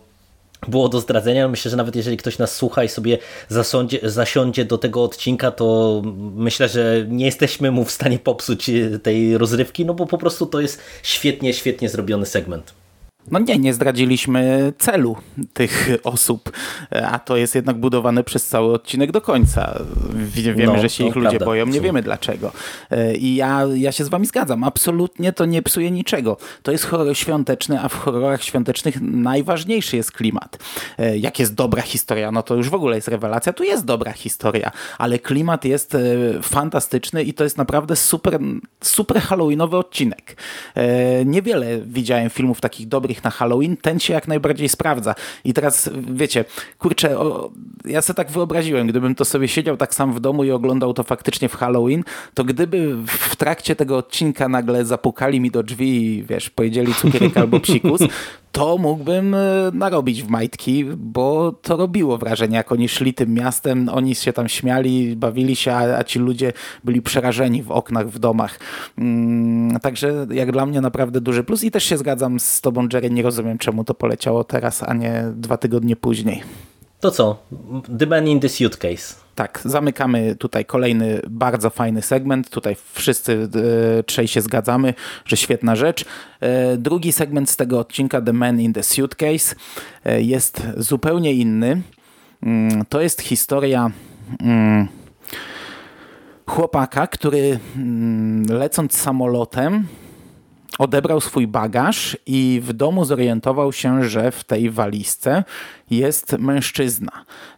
było 0.68 0.90
do 0.90 1.00
zdradzenia. 1.00 1.48
Myślę, 1.48 1.72
że 1.72 1.78
nawet 1.78 1.96
jeżeli 1.96 2.18
ktoś 2.18 2.38
nas 2.38 2.56
słucha 2.56 2.84
i 2.84 2.90
sobie 2.90 3.18
zasądzie, 3.50 4.00
zasiądzie 4.04 4.66
do 4.66 4.78
tego 4.78 5.04
odcinka, 5.04 5.52
to 5.52 6.02
myślę, 6.36 6.70
że 6.70 7.06
nie 7.08 7.26
jesteśmy 7.26 7.72
mu 7.72 7.86
w 7.86 7.92
stanie 7.92 8.20
popsuć 8.20 8.72
tej 9.04 9.38
rozrywki, 9.38 9.86
no 9.86 9.94
bo 9.94 10.06
po 10.06 10.18
prostu 10.18 10.46
to 10.46 10.62
jest 10.62 10.82
świetnie, 11.04 11.54
świetnie 11.54 11.90
zrobiony 11.90 12.26
segment. 12.26 12.74
No 13.32 13.40
nie, 13.40 13.58
nie 13.58 13.74
zdradziliśmy 13.74 14.74
celu 14.78 15.16
tych 15.54 15.90
osób, 16.04 16.52
a 17.12 17.20
to 17.20 17.38
jest 17.38 17.56
jednak 17.56 17.78
budowane 17.78 18.24
przez 18.24 18.46
cały 18.46 18.74
odcinek 18.74 19.12
do 19.12 19.22
końca. 19.22 19.80
Wiemy, 20.16 20.66
no, 20.66 20.80
że 20.80 20.90
się 20.90 21.08
ich 21.08 21.16
ludzie 21.16 21.30
prawda. 21.30 21.46
boją, 21.46 21.66
nie 21.66 21.82
wiemy 21.82 22.02
dlaczego. 22.02 22.52
E, 22.92 23.16
I 23.16 23.36
ja, 23.36 23.62
ja 23.76 23.92
się 23.92 24.06
z 24.06 24.10
wami 24.10 24.28
zgadzam. 24.28 24.64
Absolutnie 24.64 25.34
to 25.34 25.46
nie 25.46 25.62
psuje 25.62 25.92
niczego. 25.92 26.38
To 26.64 26.72
jest 26.72 26.86
horror 26.86 27.18
świąteczny, 27.18 27.82
a 27.82 27.90
w 27.90 27.94
horrorach 27.94 28.44
świątecznych 28.44 29.02
najważniejszy 29.02 29.98
jest 29.98 30.12
klimat. 30.12 30.60
E, 30.98 31.18
jak 31.18 31.40
jest 31.40 31.54
dobra 31.54 31.82
historia, 31.82 32.32
no 32.32 32.44
to 32.44 32.56
już 32.56 32.70
w 32.70 32.74
ogóle 32.74 32.96
jest 32.96 33.08
rewelacja. 33.08 33.54
Tu 33.54 33.64
jest 33.64 33.86
dobra 33.86 34.12
historia, 34.12 34.72
ale 34.98 35.20
klimat 35.20 35.66
jest 35.66 35.96
e, 35.96 36.00
fantastyczny 36.42 37.24
i 37.24 37.34
to 37.34 37.44
jest 37.44 37.58
naprawdę 37.58 37.96
super, 37.96 38.40
super 38.82 39.22
halloweenowy 39.22 39.78
odcinek. 39.78 40.38
Niewiele 41.26 41.80
widziałem 41.86 42.30
filmów 42.30 42.62
takich 42.62 42.88
dobrych 42.88 43.17
na 43.24 43.30
Halloween, 43.30 43.78
ten 43.78 44.00
się 44.00 44.14
jak 44.14 44.28
najbardziej 44.28 44.70
sprawdza. 44.70 45.16
I 45.44 45.54
teraz, 45.54 45.90
wiecie, 46.12 46.46
kurczę, 46.80 47.20
o, 47.20 47.52
ja 47.86 48.02
sobie 48.02 48.16
tak 48.16 48.32
wyobraziłem, 48.32 48.88
gdybym 48.88 49.16
to 49.16 49.26
sobie 49.26 49.48
siedział 49.48 49.78
tak 49.78 49.96
sam 49.96 50.14
w 50.14 50.20
domu 50.20 50.44
i 50.44 50.52
oglądał 50.52 50.94
to 50.94 51.04
faktycznie 51.04 51.50
w 51.50 51.56
Halloween, 51.56 52.04
to 52.34 52.44
gdyby 52.44 52.96
w 53.08 53.36
trakcie 53.36 53.76
tego 53.76 53.98
odcinka 53.98 54.50
nagle 54.50 54.86
zapukali 54.86 55.40
mi 55.40 55.52
do 55.52 55.64
drzwi 55.64 56.06
i 56.06 56.24
wiesz, 56.24 56.50
powiedzieli 56.50 56.94
cukierek 56.94 57.38
albo 57.38 57.60
psikus, 57.60 58.02
to 58.52 58.78
mógłbym 58.78 59.34
e, 59.34 59.38
narobić 59.74 60.24
w 60.24 60.30
majtki, 60.30 60.86
bo 60.98 61.52
to 61.52 61.78
robiło 61.78 62.18
wrażenie, 62.18 62.58
jak 62.58 62.72
oni 62.72 62.90
szli 62.90 63.14
tym 63.14 63.34
miastem, 63.34 63.90
oni 63.90 64.16
się 64.16 64.34
tam 64.34 64.48
śmiali, 64.48 65.16
bawili 65.16 65.56
się, 65.56 65.74
a, 65.74 65.98
a 65.98 66.04
ci 66.04 66.20
ludzie 66.20 66.54
byli 66.84 67.02
przerażeni 67.02 67.64
w 67.64 67.72
oknach, 67.72 68.10
w 68.10 68.20
domach. 68.20 68.60
Mm, 68.98 69.80
także 69.80 70.28
jak 70.32 70.52
dla 70.52 70.66
mnie 70.66 70.82
naprawdę 70.82 71.22
duży 71.22 71.44
plus 71.44 71.64
i 71.64 71.72
też 71.72 71.84
się 71.84 71.98
zgadzam 71.98 72.40
z 72.40 72.62
tobą, 72.62 72.88
Jerry, 72.94 73.10
nie 73.10 73.24
rozumiem 73.24 73.58
czemu 73.58 73.84
to 73.84 73.94
poleciało 73.94 74.44
teraz, 74.44 74.84
a 74.84 74.94
nie 74.94 75.24
dwa 75.36 75.58
tygodnie 75.58 75.96
później. 75.96 76.44
To 77.00 77.12
co? 77.12 77.38
The 78.00 78.06
Man 78.06 78.28
in 78.28 78.40
the 78.40 78.50
Suitcase. 78.50 79.27
Tak, 79.38 79.62
zamykamy 79.66 80.36
tutaj 80.36 80.66
kolejny 80.66 81.22
bardzo 81.30 81.70
fajny 81.70 82.02
segment. 82.02 82.50
Tutaj 82.50 82.76
wszyscy 82.94 83.50
e, 84.00 84.04
trzej 84.04 84.28
się 84.28 84.42
zgadzamy, 84.42 84.94
że 85.26 85.38
świetna 85.38 85.76
rzecz. 85.76 86.06
E, 86.40 86.78
drugi 86.78 87.12
segment 87.12 87.50
z 87.50 87.56
tego 87.56 87.80
odcinka, 87.80 88.22
The 88.22 88.34
Man 88.34 88.62
in 88.62 88.74
the 88.74 88.84
Suitcase, 88.84 89.56
e, 90.06 90.22
jest 90.22 90.68
zupełnie 90.78 91.34
inny. 91.34 91.82
Mm, 92.44 92.86
to 92.86 93.02
jest 93.02 93.22
historia 93.22 93.92
mm, 94.42 94.88
chłopaka, 96.46 97.08
który 97.08 97.60
mm, 97.76 98.46
lecąc 98.50 98.98
samolotem 98.98 99.88
odebrał 100.80 101.22
swój 101.22 101.48
bagaż 101.48 102.18
i 102.26 102.62
w 102.64 102.74
domu 102.74 103.06
zorientował 103.06 103.74
się, 103.74 104.04
że 104.04 104.32
w 104.32 104.44
tej 104.44 104.70
walizce 104.70 105.44
jest 105.90 106.38
mężczyzna. 106.40 107.12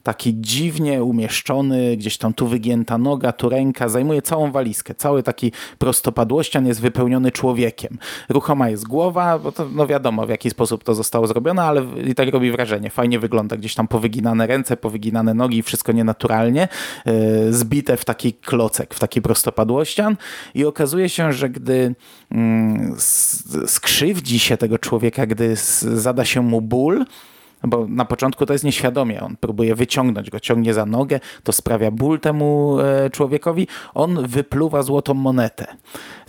Taki 0.04 0.34
dziwnie 0.42 1.04
umieszczony, 1.04 1.98
gdzieś 1.98 2.18
tam 2.18 2.34
tu 2.34 2.48
wygięta 2.48 2.98
noga, 2.98 3.32
tu 3.32 3.50
ręka, 3.50 3.90
zajmuje 3.90 4.22
całą 4.22 4.52
walizkę. 4.52 4.96
Cały 4.96 5.24
taki 5.24 5.52
prostopadłościan 5.78 6.68
jest 6.68 6.82
wypełniony 6.82 7.32
człowiekiem. 7.32 7.98
Ruchoma 8.30 8.70
jest 8.70 8.88
głowa, 8.88 9.40
bo 9.40 9.52
to 9.52 9.70
no 9.72 9.88
wiadomo 9.88 10.26
w 10.26 10.30
jaki 10.30 10.50
sposób 10.50 10.84
to 10.84 10.96
zostało 10.96 11.28
zrobione, 11.28 11.64
ale 11.64 11.86
i 12.08 12.16
tak 12.16 12.30
robi 12.30 12.52
wrażenie. 12.52 12.90
Fajnie 12.90 13.20
wygląda, 13.20 13.58
gdzieś 13.58 13.76
tam 13.76 13.88
powyginane 13.88 14.48
ręce, 14.48 14.78
powyginane 14.78 15.34
nogi, 15.34 15.64
wszystko 15.64 15.92
nienaturalnie, 15.92 16.68
yy, 17.06 17.14
zbite 17.54 17.98
w 17.98 18.06
taki 18.06 18.34
klocek, 18.34 18.94
w 18.94 19.00
taki 19.00 19.22
prostopadłościan 19.22 20.18
i 20.56 20.66
okazuje 20.66 21.10
się, 21.10 21.34
że 21.34 21.50
gdy 21.50 21.96
yy, 22.32 22.38
skrzywdzi 23.68 24.40
się 24.40 24.58
tego 24.58 24.78
człowieka, 24.78 25.26
gdy 25.26 25.56
zada 25.82 26.26
się 26.26 26.42
mu 26.42 26.62
ból, 26.62 27.06
bo 27.64 27.88
na 27.88 28.06
początku 28.06 28.46
to 28.46 28.54
jest 28.54 28.66
nieświadomie, 28.66 29.22
on 29.22 29.36
próbuje 29.40 29.76
wyciągnąć 29.76 30.30
go, 30.30 30.40
ciągnie 30.40 30.74
za 30.74 30.86
nogę, 30.86 31.20
to 31.44 31.52
sprawia 31.52 31.92
ból 31.92 32.20
temu 32.20 32.78
e, 32.80 33.10
człowiekowi, 33.10 33.68
on 33.94 34.28
wypluwa 34.28 34.84
złotą 34.84 35.14
monetę. 35.14 35.68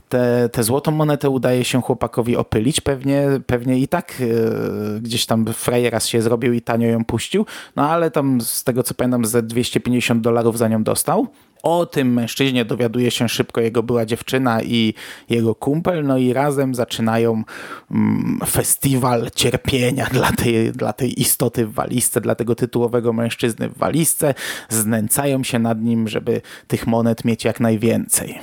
Tę 0.09 0.49
te, 0.53 0.65
złotą 0.65 0.91
monetę 0.91 1.31
udaje 1.31 1.65
się 1.65 1.83
chłopakowi 1.83 2.37
opylić, 2.37 2.81
pewnie, 2.81 3.29
pewnie 3.47 3.79
i 3.79 3.89
tak 3.89 4.15
e, 4.21 5.01
gdzieś 5.01 5.27
tam 5.27 5.47
frajeras 5.47 6.07
się 6.07 6.23
zrobił 6.23 6.53
i 6.53 6.61
tanio 6.61 6.89
ją 6.89 7.05
puścił, 7.05 7.47
no 7.77 7.91
ale 7.91 8.11
tam 8.11 8.41
z 8.41 8.65
tego 8.65 8.83
co 8.83 8.95
pamiętam 8.95 9.25
ze 9.25 9.43
250 9.43 10.21
dolarów 10.21 10.59
za 10.59 10.69
nią 10.69 10.83
dostał. 10.83 11.27
O 11.63 11.87
tym 11.87 12.13
mężczyźnie 12.13 12.65
dowiaduje 12.65 13.11
się 13.11 13.29
szybko 13.29 13.61
jego 13.61 13.83
była 13.83 14.07
dziewczyna 14.07 14.63
i 14.63 14.95
jego 15.29 15.55
kumpel, 15.55 16.05
no 16.05 16.19
i 16.19 16.33
razem 16.33 16.75
zaczynają 16.75 17.43
mm, 17.91 18.41
festiwal 18.47 19.31
cierpienia 19.35 20.07
dla 20.13 20.33
tej, 20.33 20.73
dla 20.73 20.93
tej 20.93 21.21
istoty 21.21 21.67
w 21.67 21.73
walizce, 21.73 22.21
dla 22.21 22.35
tego 22.35 22.55
tytułowego 22.55 23.13
mężczyzny 23.13 23.69
w 23.69 23.79
walizce. 23.79 24.35
Znęcają 24.69 25.45
się 25.45 25.59
nad 25.59 25.83
nim, 25.83 26.09
żeby 26.09 26.41
tych 26.69 26.87
monet 26.87 27.25
mieć 27.25 27.45
jak 27.45 27.61
najwięcej. 27.61 28.39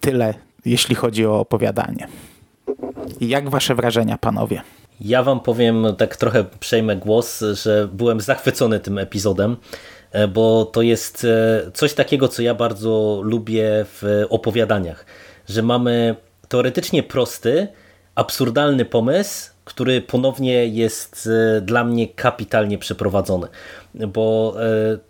Tyle, 0.00 0.34
jeśli 0.64 0.94
chodzi 0.94 1.26
o 1.26 1.40
opowiadanie. 1.40 2.08
Jak 3.20 3.50
wasze 3.50 3.74
wrażenia, 3.74 4.18
panowie? 4.18 4.62
Ja 5.00 5.22
wam 5.22 5.40
powiem, 5.40 5.86
tak 5.98 6.16
trochę 6.16 6.44
przejmę 6.60 6.96
głos, 6.96 7.44
że 7.52 7.88
byłem 7.92 8.20
zachwycony 8.20 8.80
tym 8.80 8.98
epizodem. 8.98 9.56
E, 10.12 10.28
bo 10.28 10.64
to 10.64 10.82
jest 10.82 11.24
e, 11.24 11.70
coś 11.74 11.94
takiego, 11.94 12.28
co 12.28 12.42
ja 12.42 12.54
bardzo 12.54 13.20
lubię 13.24 13.68
w 13.84 14.24
opowiadaniach, 14.28 15.06
że 15.48 15.62
mamy 15.62 16.16
teoretycznie 16.48 17.02
prosty, 17.02 17.68
absurdalny 18.14 18.84
pomysł, 18.84 19.50
który 19.64 20.00
ponownie 20.00 20.66
jest 20.66 21.28
e, 21.56 21.60
dla 21.60 21.84
mnie 21.84 22.08
kapitalnie 22.08 22.78
przeprowadzony, 22.78 23.48
bo 23.94 24.56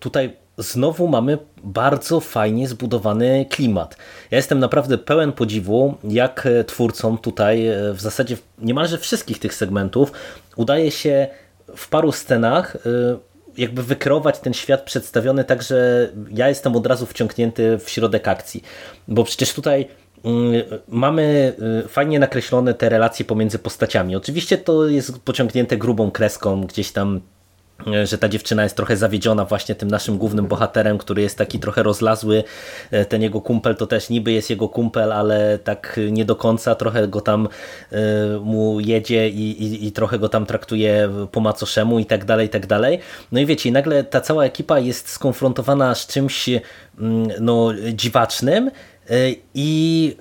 tutaj 0.01 0.37
znowu 0.59 1.09
mamy 1.09 1.39
bardzo 1.65 2.21
fajnie 2.21 2.69
zbudowany 2.69 3.47
klimat. 3.51 3.97
Ja 4.31 4.37
jestem 4.37 4.59
naprawdę 4.59 4.99
pełen 4.99 5.33
podziwu, 5.33 5.95
jak 6.05 6.49
twórcom 6.67 7.19
tutaj 7.19 7.67
w 7.93 8.01
zasadzie 8.01 8.37
niemalże 8.59 8.99
wszystkich 8.99 9.39
tych 9.39 9.55
segmentów 9.55 10.13
udaje 10.57 10.91
się 10.91 11.29
w 11.77 11.89
paru 11.89 12.13
scenach 12.13 12.77
jakby 13.59 13.83
wykreować 13.83 14.39
ten 14.39 14.55
świat 14.55 14.83
przedstawiony 14.83 15.45
tak, 15.45 15.63
że 15.63 16.09
ja 16.31 16.49
jestem 16.49 16.77
od 16.77 16.87
razu 16.87 17.07
wciągnięty 17.07 17.79
w 17.79 17.91
środek 17.91 18.29
akcji. 18.29 18.63
Bo 19.09 19.25
przecież 19.25 19.55
tutaj 19.55 19.89
mm, 20.25 20.63
mamy 20.89 21.53
y, 21.85 21.89
fajnie 21.89 22.19
nakreślone 22.19 22.75
te 22.75 22.89
relacje 22.89 23.25
pomiędzy 23.25 23.59
postaciami. 23.59 24.17
Oczywiście 24.17 24.59
to 24.59 24.87
jest 24.87 25.19
pociągnięte 25.19 25.77
grubą 25.77 26.11
kreską, 26.11 26.67
gdzieś 26.67 26.93
tam 26.93 27.21
że 28.05 28.19
ta 28.19 28.29
dziewczyna 28.29 28.63
jest 28.63 28.77
trochę 28.77 28.97
zawiedziona 28.97 29.45
właśnie 29.45 29.75
tym 29.75 29.91
naszym 29.91 30.19
głównym 30.19 30.47
bohaterem, 30.47 30.99
który 30.99 31.23
jest 31.23 31.39
taki 31.39 31.59
trochę 31.59 31.83
rozlazły. 31.83 32.45
E, 32.91 33.05
ten 33.05 33.23
jego 33.23 33.41
kumpel 33.41 33.77
to 33.77 33.87
też 33.87 34.11
niby 34.11 34.33
jest 34.33 34.51
jego 34.51 34.69
kumpel, 34.69 35.13
ale 35.13 35.59
tak 35.59 36.01
nie 36.11 36.25
do 36.25 36.37
końca. 36.37 36.75
Trochę 36.75 37.09
go 37.09 37.21
tam 37.21 37.49
e, 37.93 37.99
mu 38.39 38.81
jedzie 38.81 39.29
i, 39.29 39.63
i, 39.63 39.87
i 39.87 39.93
trochę 39.93 40.19
go 40.19 40.29
tam 40.29 40.47
traktuje 40.47 41.09
po 41.33 41.41
macoszemu 41.41 41.99
i 41.99 42.07
tak 42.07 42.25
dalej, 42.25 42.47
i 42.47 42.51
tak 42.51 42.67
dalej. 42.67 42.99
No 43.33 43.41
i 43.41 43.47
wiecie, 43.47 43.69
i 43.69 43.73
nagle 43.73 44.05
ta 44.05 44.21
cała 44.21 44.45
ekipa 44.45 44.79
jest 44.79 45.09
skonfrontowana 45.09 45.95
z 45.95 46.07
czymś 46.07 46.49
mm, 46.49 46.63
no, 47.41 47.73
dziwacznym 47.93 48.71
i 49.55 50.17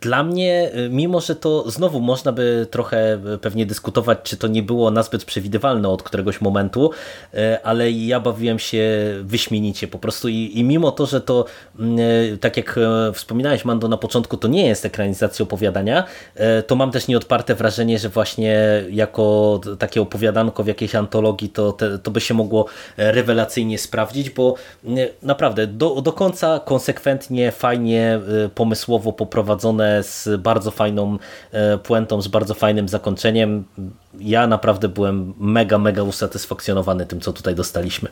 dla 0.00 0.22
mnie, 0.22 0.70
mimo 0.90 1.20
że 1.20 1.36
to 1.36 1.70
znowu 1.70 2.00
można 2.00 2.32
by 2.32 2.66
trochę 2.70 3.18
pewnie 3.40 3.66
dyskutować, 3.66 4.18
czy 4.22 4.36
to 4.36 4.48
nie 4.48 4.62
było 4.62 4.90
nazbyt 4.90 5.24
przewidywalne 5.24 5.88
od 5.88 6.02
któregoś 6.02 6.40
momentu, 6.40 6.90
e, 7.34 7.60
ale 7.64 7.90
ja 7.90 8.20
bawiłem 8.20 8.58
się 8.58 8.82
wyśmienicie 9.22 9.88
po 9.88 9.98
prostu 9.98 10.28
i, 10.28 10.50
i 10.54 10.64
mimo 10.64 10.90
to, 10.90 11.06
że 11.06 11.20
to 11.20 11.44
mm, 11.78 11.98
e, 12.34 12.36
tak 12.36 12.56
jak 12.56 12.78
e, 12.78 13.12
wspominałeś 13.12 13.64
Mando 13.64 13.88
na 13.88 13.96
początku, 13.96 14.36
to 14.36 14.48
nie 14.48 14.66
jest 14.66 14.84
ekranizacja 14.84 15.42
opowiadania, 15.42 16.04
to 16.66 16.76
mam 16.76 16.90
też 16.90 17.08
nieodparte 17.08 17.54
wrażenie, 17.54 17.98
że 17.98 18.08
właśnie 18.08 18.84
jako 18.90 19.60
takie 19.78 20.02
opowiadanko 20.02 20.64
w 20.64 20.66
jakiejś 20.66 20.94
antologii 20.94 21.48
to, 21.48 21.72
te, 21.72 21.98
to 21.98 22.10
by 22.10 22.20
się 22.20 22.34
mogło 22.34 22.66
rewelacyjnie 22.96 23.78
sprawdzić, 23.78 24.30
bo 24.30 24.54
naprawdę 25.22 25.66
do, 25.66 26.02
do 26.02 26.12
końca 26.12 26.60
konsekwentnie, 26.64 27.52
fajnie, 27.52 28.20
pomysłowo 28.54 29.12
poprowadzone 29.12 29.71
z 30.02 30.40
bardzo 30.40 30.70
fajną 30.70 31.18
e, 31.52 31.78
puentą, 31.78 32.22
z 32.22 32.28
bardzo 32.28 32.54
fajnym 32.54 32.88
zakończeniem. 32.88 33.64
Ja 34.20 34.46
naprawdę 34.46 34.88
byłem 34.88 35.34
mega, 35.38 35.78
mega 35.78 36.02
usatysfakcjonowany 36.02 37.06
tym, 37.06 37.20
co 37.20 37.32
tutaj 37.32 37.54
dostaliśmy. 37.54 38.08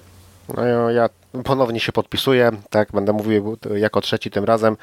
No 0.57 0.91
ja 0.91 1.09
ponownie 1.45 1.81
się 1.81 1.93
podpisuję, 1.93 2.51
tak, 2.71 2.93
będę 2.93 3.13
mówił 3.13 3.57
jako 3.77 4.01
trzeci 4.01 4.31
tym 4.31 4.45
razem. 4.45 4.77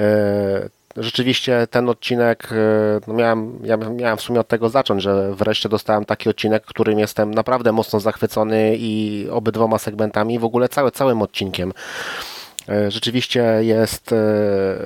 E, 0.00 0.68
rzeczywiście 0.96 1.66
ten 1.70 1.88
odcinek, 1.88 2.48
e, 2.52 3.00
no 3.06 3.14
miałem, 3.14 3.58
ja 3.62 3.76
miałem 3.76 4.16
w 4.16 4.20
sumie 4.20 4.40
od 4.40 4.48
tego 4.48 4.68
zacząć, 4.68 5.02
że 5.02 5.34
wreszcie 5.34 5.68
dostałem 5.68 6.04
taki 6.04 6.28
odcinek, 6.28 6.66
którym 6.66 6.98
jestem 6.98 7.34
naprawdę 7.34 7.72
mocno 7.72 8.00
zachwycony 8.00 8.76
i 8.78 9.26
obydwoma 9.30 9.78
segmentami, 9.78 10.38
w 10.38 10.44
ogóle 10.44 10.68
cały, 10.68 10.90
całym 10.90 11.22
odcinkiem. 11.22 11.72
E, 12.68 12.90
rzeczywiście 12.90 13.58
jest 13.60 14.12
e, 14.12 14.16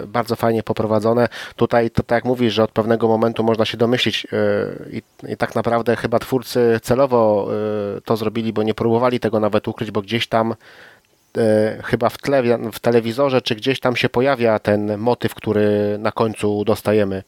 bardzo 0.06 0.36
fajnie 0.36 0.62
poprowadzone. 0.62 1.28
Tutaj, 1.56 1.90
to 1.90 2.02
tak 2.02 2.16
jak 2.16 2.24
mówisz, 2.24 2.54
że 2.54 2.62
od 2.62 2.72
pewnego 2.72 3.08
momentu 3.08 3.44
można 3.44 3.64
się 3.64 3.76
domyślić 3.76 4.26
e, 4.32 4.36
i, 4.92 5.02
i 5.32 5.36
tak 5.36 5.54
naprawdę 5.54 5.96
chyba 5.96 6.18
twórcy 6.18 6.80
celowo 6.82 7.48
to 8.04 8.16
zrobili, 8.16 8.52
bo 8.52 8.62
nie 8.62 8.74
próbowali 8.74 9.20
tego 9.20 9.40
nawet 9.40 9.68
ukryć, 9.68 9.90
bo 9.90 10.02
gdzieś 10.02 10.26
tam 10.26 10.54
chyba 11.84 12.08
w, 12.08 12.18
tle, 12.18 12.42
w 12.72 12.78
telewizorze, 12.80 13.42
czy 13.42 13.54
gdzieś 13.54 13.80
tam 13.80 13.96
się 13.96 14.08
pojawia 14.08 14.58
ten 14.58 14.98
motyw, 14.98 15.34
który 15.34 15.96
na 15.98 16.12
końcu 16.12 16.64
dostajemy. 16.64 17.22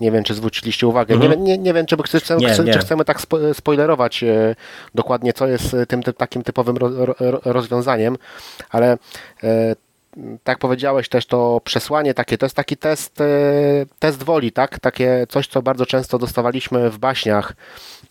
Nie 0.00 0.10
wiem, 0.12 0.24
czy 0.24 0.34
zwróciliście 0.34 0.86
uwagę. 0.86 1.14
Mhm. 1.14 1.30
Nie, 1.30 1.36
nie, 1.38 1.58
nie 1.58 1.74
wiem, 1.74 1.86
czy, 1.86 1.96
chcemy, 2.20 2.40
nie, 2.40 2.58
nie. 2.64 2.72
czy 2.72 2.78
chcemy 2.78 3.04
tak 3.04 3.18
spoilerować 3.52 4.22
e, 4.22 4.56
dokładnie, 4.94 5.32
co 5.32 5.46
jest 5.46 5.76
tym, 5.88 6.02
tym 6.02 6.14
takim 6.14 6.42
typowym 6.42 6.76
ro, 6.76 6.90
ro, 7.18 7.40
rozwiązaniem, 7.44 8.16
ale 8.70 8.98
e, 9.42 9.76
tak 10.44 10.58
powiedziałeś 10.58 11.08
też 11.08 11.26
to 11.26 11.60
przesłanie 11.64 12.14
takie, 12.14 12.38
to 12.38 12.46
jest 12.46 12.56
taki 12.56 12.76
test, 12.76 13.20
e, 13.20 13.24
test 13.98 14.22
woli, 14.22 14.52
tak? 14.52 14.80
Takie 14.80 15.26
coś, 15.28 15.46
co 15.46 15.62
bardzo 15.62 15.86
często 15.86 16.18
dostawaliśmy 16.18 16.90
w 16.90 16.98
baśniach 16.98 17.52
E, 17.52 18.03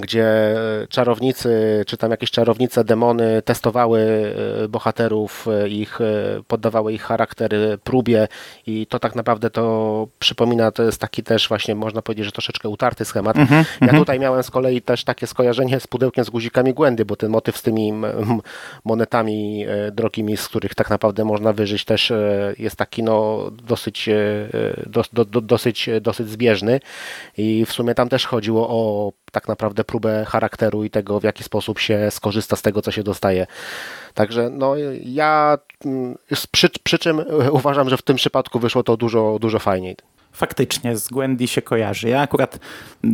gdzie 0.00 0.54
czarownicy, 0.88 1.84
czy 1.86 1.96
tam 1.96 2.10
jakieś 2.10 2.30
czarownice, 2.30 2.84
demony 2.84 3.42
testowały 3.42 4.00
e, 4.64 4.68
bohaterów, 4.68 5.48
e, 5.48 5.68
ich 5.68 5.98
poddawały 6.48 6.92
ich 6.92 7.02
charakter 7.02 7.50
próbie 7.84 8.28
i 8.66 8.86
to 8.86 8.98
tak 8.98 9.14
naprawdę 9.14 9.50
to 9.50 10.06
przypomina, 10.18 10.70
to 10.70 10.82
jest 10.82 11.00
taki 11.00 11.22
też 11.22 11.48
właśnie, 11.48 11.74
można 11.74 12.02
powiedzieć, 12.02 12.26
że 12.26 12.32
troszeczkę 12.32 12.68
utarty 12.68 13.04
schemat. 13.04 13.36
Mm 13.36 13.48
-hmm, 13.48 13.52
ja 13.52 13.64
mm 13.80 13.94
-hmm. 13.94 13.98
tutaj 13.98 14.20
miałem 14.20 14.42
z 14.42 14.50
kolei 14.50 14.82
też 14.82 15.04
takie 15.04 15.26
skojarzenie 15.26 15.80
z 15.80 15.86
pudełkiem 15.86 16.24
z 16.24 16.30
guzikami 16.30 16.74
Gwendy, 16.74 17.04
bo 17.04 17.16
ten 17.16 17.30
motyw 17.30 17.56
z 17.56 17.62
tymi 17.62 17.92
monetami 18.84 19.66
drogimi, 19.92 20.36
z 20.36 20.48
których 20.48 20.74
tak 20.74 20.90
naprawdę 20.90 21.24
można 21.24 21.52
wyżyć 21.52 21.84
też 21.84 22.12
jest 22.58 22.76
taki 22.76 23.02
no 23.02 23.50
dosyć, 23.50 24.08
do, 24.86 25.04
do, 25.12 25.24
do, 25.24 25.40
dosyć, 25.40 25.90
dosyć 26.00 26.28
zbieżny 26.28 26.80
i 27.36 27.64
w 27.66 27.72
sumie 27.72 27.94
tam 27.94 28.08
też 28.08 28.26
chodziło 28.26 28.68
o 28.68 29.12
tak 29.34 29.48
naprawdę 29.48 29.84
próbę 29.84 30.24
charakteru 30.24 30.84
i 30.84 30.90
tego, 30.90 31.20
w 31.20 31.24
jaki 31.24 31.44
sposób 31.44 31.78
się 31.78 32.10
skorzysta 32.10 32.56
z 32.56 32.62
tego, 32.62 32.82
co 32.82 32.90
się 32.90 33.02
dostaje. 33.02 33.46
Także 34.14 34.50
no, 34.50 34.74
ja 35.04 35.58
mm, 35.84 36.18
przy, 36.52 36.68
przy 36.84 36.98
czym 36.98 37.24
uważam, 37.50 37.88
że 37.88 37.96
w 37.96 38.02
tym 38.02 38.16
przypadku 38.16 38.58
wyszło 38.58 38.82
to 38.82 38.96
dużo, 38.96 39.38
dużo 39.40 39.58
fajniej. 39.58 39.96
Faktycznie 40.34 40.96
z 40.96 41.08
Gwendy 41.08 41.48
się 41.48 41.62
kojarzy. 41.62 42.08
Ja 42.08 42.20
akurat 42.20 42.58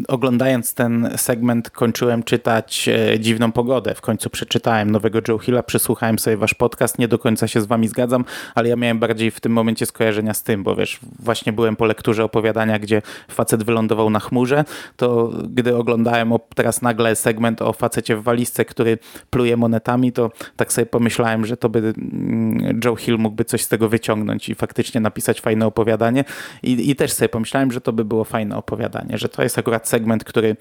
oglądając 0.08 0.74
ten 0.74 1.10
segment 1.16 1.70
kończyłem 1.70 2.22
czytać 2.22 2.88
e, 2.88 3.20
Dziwną 3.20 3.52
Pogodę. 3.52 3.94
W 3.94 4.00
końcu 4.00 4.30
przeczytałem 4.30 4.90
nowego 4.90 5.20
Joe 5.28 5.38
Hilla, 5.38 5.62
przesłuchałem 5.62 6.18
sobie 6.18 6.36
wasz 6.36 6.54
podcast, 6.54 6.98
nie 6.98 7.08
do 7.08 7.18
końca 7.18 7.48
się 7.48 7.60
z 7.60 7.66
wami 7.66 7.88
zgadzam, 7.88 8.24
ale 8.54 8.68
ja 8.68 8.76
miałem 8.76 8.98
bardziej 8.98 9.30
w 9.30 9.40
tym 9.40 9.52
momencie 9.52 9.86
skojarzenia 9.86 10.34
z 10.34 10.42
tym, 10.42 10.62
bo 10.62 10.76
wiesz, 10.76 11.00
właśnie 11.18 11.52
byłem 11.52 11.76
po 11.76 11.84
lekturze 11.84 12.24
opowiadania, 12.24 12.78
gdzie 12.78 13.02
facet 13.28 13.62
wylądował 13.62 14.10
na 14.10 14.20
chmurze, 14.20 14.64
to 14.96 15.32
gdy 15.48 15.76
oglądałem 15.76 16.32
teraz 16.54 16.82
nagle 16.82 17.16
segment 17.16 17.62
o 17.62 17.72
facecie 17.72 18.16
w 18.16 18.22
walizce, 18.22 18.64
który 18.64 18.98
pluje 19.30 19.56
monetami, 19.56 20.12
to 20.12 20.30
tak 20.56 20.72
sobie 20.72 20.86
pomyślałem, 20.86 21.46
że 21.46 21.56
to 21.56 21.68
by 21.68 21.78
mm, 21.78 22.80
Joe 22.84 22.96
Hill 22.96 23.18
mógłby 23.18 23.44
coś 23.44 23.62
z 23.62 23.68
tego 23.68 23.88
wyciągnąć 23.88 24.48
i 24.48 24.54
faktycznie 24.54 25.00
napisać 25.00 25.40
fajne 25.40 25.66
opowiadanie 25.66 26.24
i, 26.62 26.90
i 26.90 26.96
też 26.96 27.09
sobie 27.14 27.28
pomyślałem, 27.28 27.72
że 27.72 27.80
to 27.80 27.92
by 27.92 28.04
było 28.04 28.24
fajne 28.24 28.56
opowiadanie, 28.56 29.18
że 29.18 29.28
to 29.28 29.42
jest 29.42 29.58
akurat 29.58 29.88
segment, 29.88 30.24
który 30.24 30.56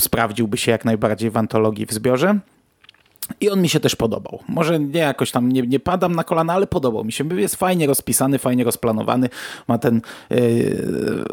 sprawdziłby 0.00 0.56
się 0.56 0.72
jak 0.72 0.84
najbardziej 0.84 1.30
w 1.30 1.36
antologii 1.36 1.86
w 1.86 1.92
zbiorze. 1.92 2.38
I 3.40 3.50
on 3.50 3.62
mi 3.62 3.68
się 3.68 3.80
też 3.80 3.96
podobał. 3.96 4.38
Może 4.48 4.80
nie 4.80 5.00
jakoś 5.00 5.30
tam 5.30 5.52
nie, 5.52 5.62
nie 5.62 5.80
padam 5.80 6.14
na 6.14 6.24
kolana, 6.24 6.52
ale 6.52 6.66
podobał 6.66 7.04
mi 7.04 7.12
się. 7.12 7.24
Jest 7.36 7.56
fajnie 7.56 7.86
rozpisany, 7.86 8.38
fajnie 8.38 8.64
rozplanowany. 8.64 9.28
Ma 9.68 9.78
ten 9.78 10.00
yy, 10.30 11.24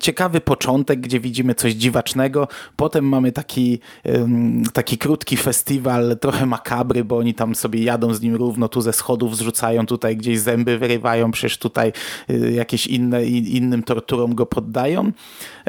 ciekawy 0.00 0.40
początek, 0.40 1.00
gdzie 1.00 1.20
widzimy 1.20 1.54
coś 1.54 1.72
dziwacznego. 1.72 2.48
Potem 2.76 3.08
mamy 3.08 3.32
taki, 3.32 3.80
yy, 4.04 4.28
taki 4.72 4.98
krótki 4.98 5.36
festiwal, 5.36 6.16
trochę 6.20 6.46
makabry, 6.46 7.04
bo 7.04 7.16
oni 7.16 7.34
tam 7.34 7.54
sobie 7.54 7.82
jadą 7.82 8.14
z 8.14 8.20
nim 8.20 8.36
równo, 8.36 8.68
tu 8.68 8.80
ze 8.80 8.92
schodów 8.92 9.36
zrzucają, 9.36 9.86
tutaj 9.86 10.16
gdzieś 10.16 10.40
zęby 10.40 10.78
wyrywają, 10.78 11.30
przecież 11.30 11.58
tutaj 11.58 11.92
yy, 12.28 12.52
jakieś 12.52 12.86
inne, 12.86 13.24
innym 13.26 13.82
torturom 13.82 14.34
go 14.34 14.46
poddają. 14.46 15.12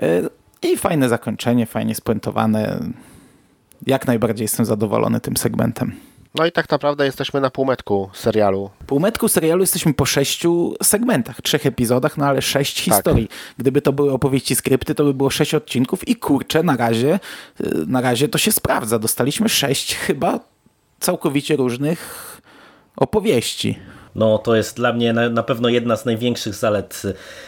Y, 0.04 0.30
I 0.62 0.78
fajne 0.78 1.10
zakończenie, 1.10 1.66
fajnie 1.66 1.96
spuentowane 1.96 2.80
jak 3.88 4.08
najbardziej 4.08 4.46
jestem 4.46 4.66
zadowolony 4.66 5.20
tym 5.20 5.38
segmentem. 5.38 5.96
No 6.36 6.46
i 6.46 6.52
tak 6.52 6.70
naprawdę 6.70 7.06
jesteśmy 7.06 7.42
na 7.42 7.50
półmetku 7.50 8.10
serialu. 8.14 8.70
Półmetku 8.88 9.28
serialu 9.28 9.62
jesteśmy 9.62 9.94
po 9.94 10.06
sześciu 10.06 10.76
segmentach, 10.84 11.42
trzech 11.42 11.66
epizodach, 11.66 12.18
no 12.18 12.26
ale 12.26 12.42
sześć 12.42 12.86
tak. 12.86 12.96
historii. 12.96 13.28
Gdyby 13.58 13.82
to 13.82 13.94
były 13.94 14.12
opowieści 14.12 14.56
skrypty, 14.56 14.96
to 14.96 15.04
by 15.04 15.14
było 15.14 15.30
sześć 15.30 15.54
odcinków 15.56 16.08
i 16.08 16.16
kurczę, 16.16 16.64
na 16.64 16.78
razie, 16.78 17.20
y, 17.62 17.86
na 17.88 18.02
razie 18.02 18.28
to 18.28 18.38
się 18.38 18.52
sprawdza. 18.52 19.00
Dostaliśmy 19.00 19.50
sześć 19.50 19.96
chyba 19.96 20.40
całkowicie 21.00 21.56
różnych 21.56 22.42
opowieści. 22.96 23.80
No 24.16 24.38
to 24.38 24.56
jest 24.56 24.76
dla 24.76 24.94
mnie 24.94 25.14
na, 25.14 25.44
pewno 25.44 25.70
jedna 25.70 25.98
z 25.98 26.06
największych 26.06 26.56
zalet 26.56 27.02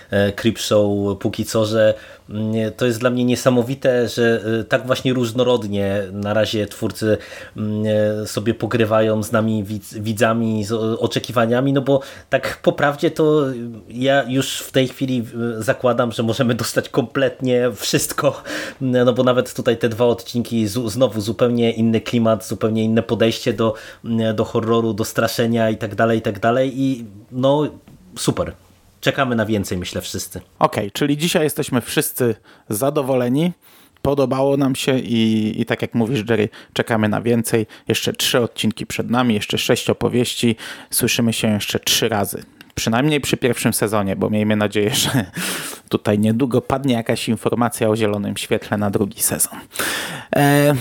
e, 0.09 0.31
Creepshow 0.31 1.17
póki 1.19 1.45
co, 1.45 1.65
że 1.65 1.93
mm, 2.29 2.73
to 2.77 2.85
jest 2.85 2.99
dla 2.99 3.09
mnie 3.09 3.25
niesamowite, 3.25 4.09
że 4.09 4.41
e, 4.59 4.63
tak 4.63 4.85
właśnie 4.85 5.13
różnorodnie 5.13 6.03
na 6.11 6.33
razie 6.33 6.67
twórcy 6.67 7.17
mm, 7.57 7.83
e, 8.23 8.27
sobie 8.27 8.53
pogrywają 8.53 9.23
z 9.23 9.31
nami 9.31 9.63
widzami, 9.91 10.63
z 10.63 10.71
oczekiwaniami, 10.99 11.73
no 11.73 11.81
bo 11.81 11.99
tak 12.29 12.59
po 12.61 12.71
prawdzie 12.71 13.11
to 13.11 13.45
ja 13.89 14.23
już 14.27 14.59
w 14.59 14.71
tej 14.71 14.87
chwili 14.87 15.25
zakładam, 15.57 16.11
że 16.11 16.23
możemy 16.23 16.55
dostać 16.55 16.89
kompletnie 16.89 17.71
wszystko, 17.75 18.43
no 18.81 19.13
bo 19.13 19.23
nawet 19.23 19.53
tutaj 19.53 19.77
te 19.77 19.89
dwa 19.89 20.05
odcinki 20.05 20.67
znowu 20.67 21.21
zupełnie 21.21 21.71
inny 21.71 22.01
klimat, 22.01 22.47
zupełnie 22.47 22.83
inne 22.83 23.03
podejście 23.03 23.53
do, 23.53 23.73
do 24.35 24.45
horroru, 24.45 24.93
do 24.93 25.05
straszenia 25.05 25.69
i 25.69 25.77
tak 25.77 25.95
dalej, 25.95 26.19
i 26.19 26.21
tak 26.21 26.39
dalej 26.39 26.54
dalej 26.55 26.81
i 26.81 27.05
no 27.31 27.67
super. 28.17 28.53
Czekamy 29.01 29.35
na 29.35 29.45
więcej, 29.45 29.77
myślę 29.77 30.01
wszyscy. 30.01 30.39
Okej, 30.59 30.83
okay, 30.83 30.91
czyli 30.91 31.17
dzisiaj 31.17 31.43
jesteśmy 31.43 31.81
wszyscy 31.81 32.35
zadowoleni. 32.69 33.51
Podobało 34.01 34.57
nam 34.57 34.75
się 34.75 34.99
i, 34.99 35.53
i 35.61 35.65
tak 35.65 35.81
jak 35.81 35.93
mówisz, 35.93 36.23
Jerry, 36.29 36.49
czekamy 36.73 37.09
na 37.09 37.21
więcej. 37.21 37.65
Jeszcze 37.87 38.13
trzy 38.13 38.39
odcinki 38.39 38.85
przed 38.85 39.09
nami, 39.09 39.33
jeszcze 39.33 39.57
sześć 39.57 39.89
opowieści. 39.89 40.55
Słyszymy 40.89 41.33
się 41.33 41.47
jeszcze 41.47 41.79
trzy 41.79 42.09
razy. 42.09 42.43
Przynajmniej 42.75 43.21
przy 43.21 43.37
pierwszym 43.37 43.73
sezonie, 43.73 44.15
bo 44.15 44.29
miejmy 44.29 44.55
nadzieję, 44.55 44.89
że 44.89 45.25
tutaj 45.89 46.19
niedługo 46.19 46.61
padnie 46.61 46.93
jakaś 46.93 47.29
informacja 47.29 47.89
o 47.89 47.95
zielonym 47.95 48.37
świetle 48.37 48.77
na 48.77 48.89
drugi 48.89 49.21
sezon. 49.21 49.59
E, 50.35 50.73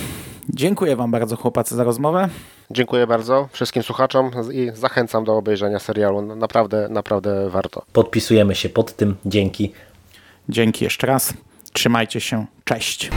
dziękuję 0.49 0.97
Wam 0.97 1.11
bardzo, 1.11 1.37
chłopacy, 1.37 1.75
za 1.75 1.85
rozmowę. 1.85 2.29
Dziękuję 2.71 3.07
bardzo 3.07 3.49
wszystkim 3.53 3.83
słuchaczom 3.83 4.31
i 4.53 4.71
zachęcam 4.75 5.25
do 5.25 5.37
obejrzenia 5.37 5.79
serialu. 5.79 6.37
Naprawdę, 6.37 6.89
naprawdę 6.91 7.51
warto. 7.51 7.83
Podpisujemy 7.93 8.55
się 8.55 8.69
pod 8.69 8.97
tym. 8.97 9.17
Dzięki. 9.27 9.73
Dzięki 10.49 10.85
jeszcze 10.85 11.07
raz. 11.07 11.35
Trzymajcie 11.73 12.21
się. 12.21 12.47
Cześć. 12.65 13.11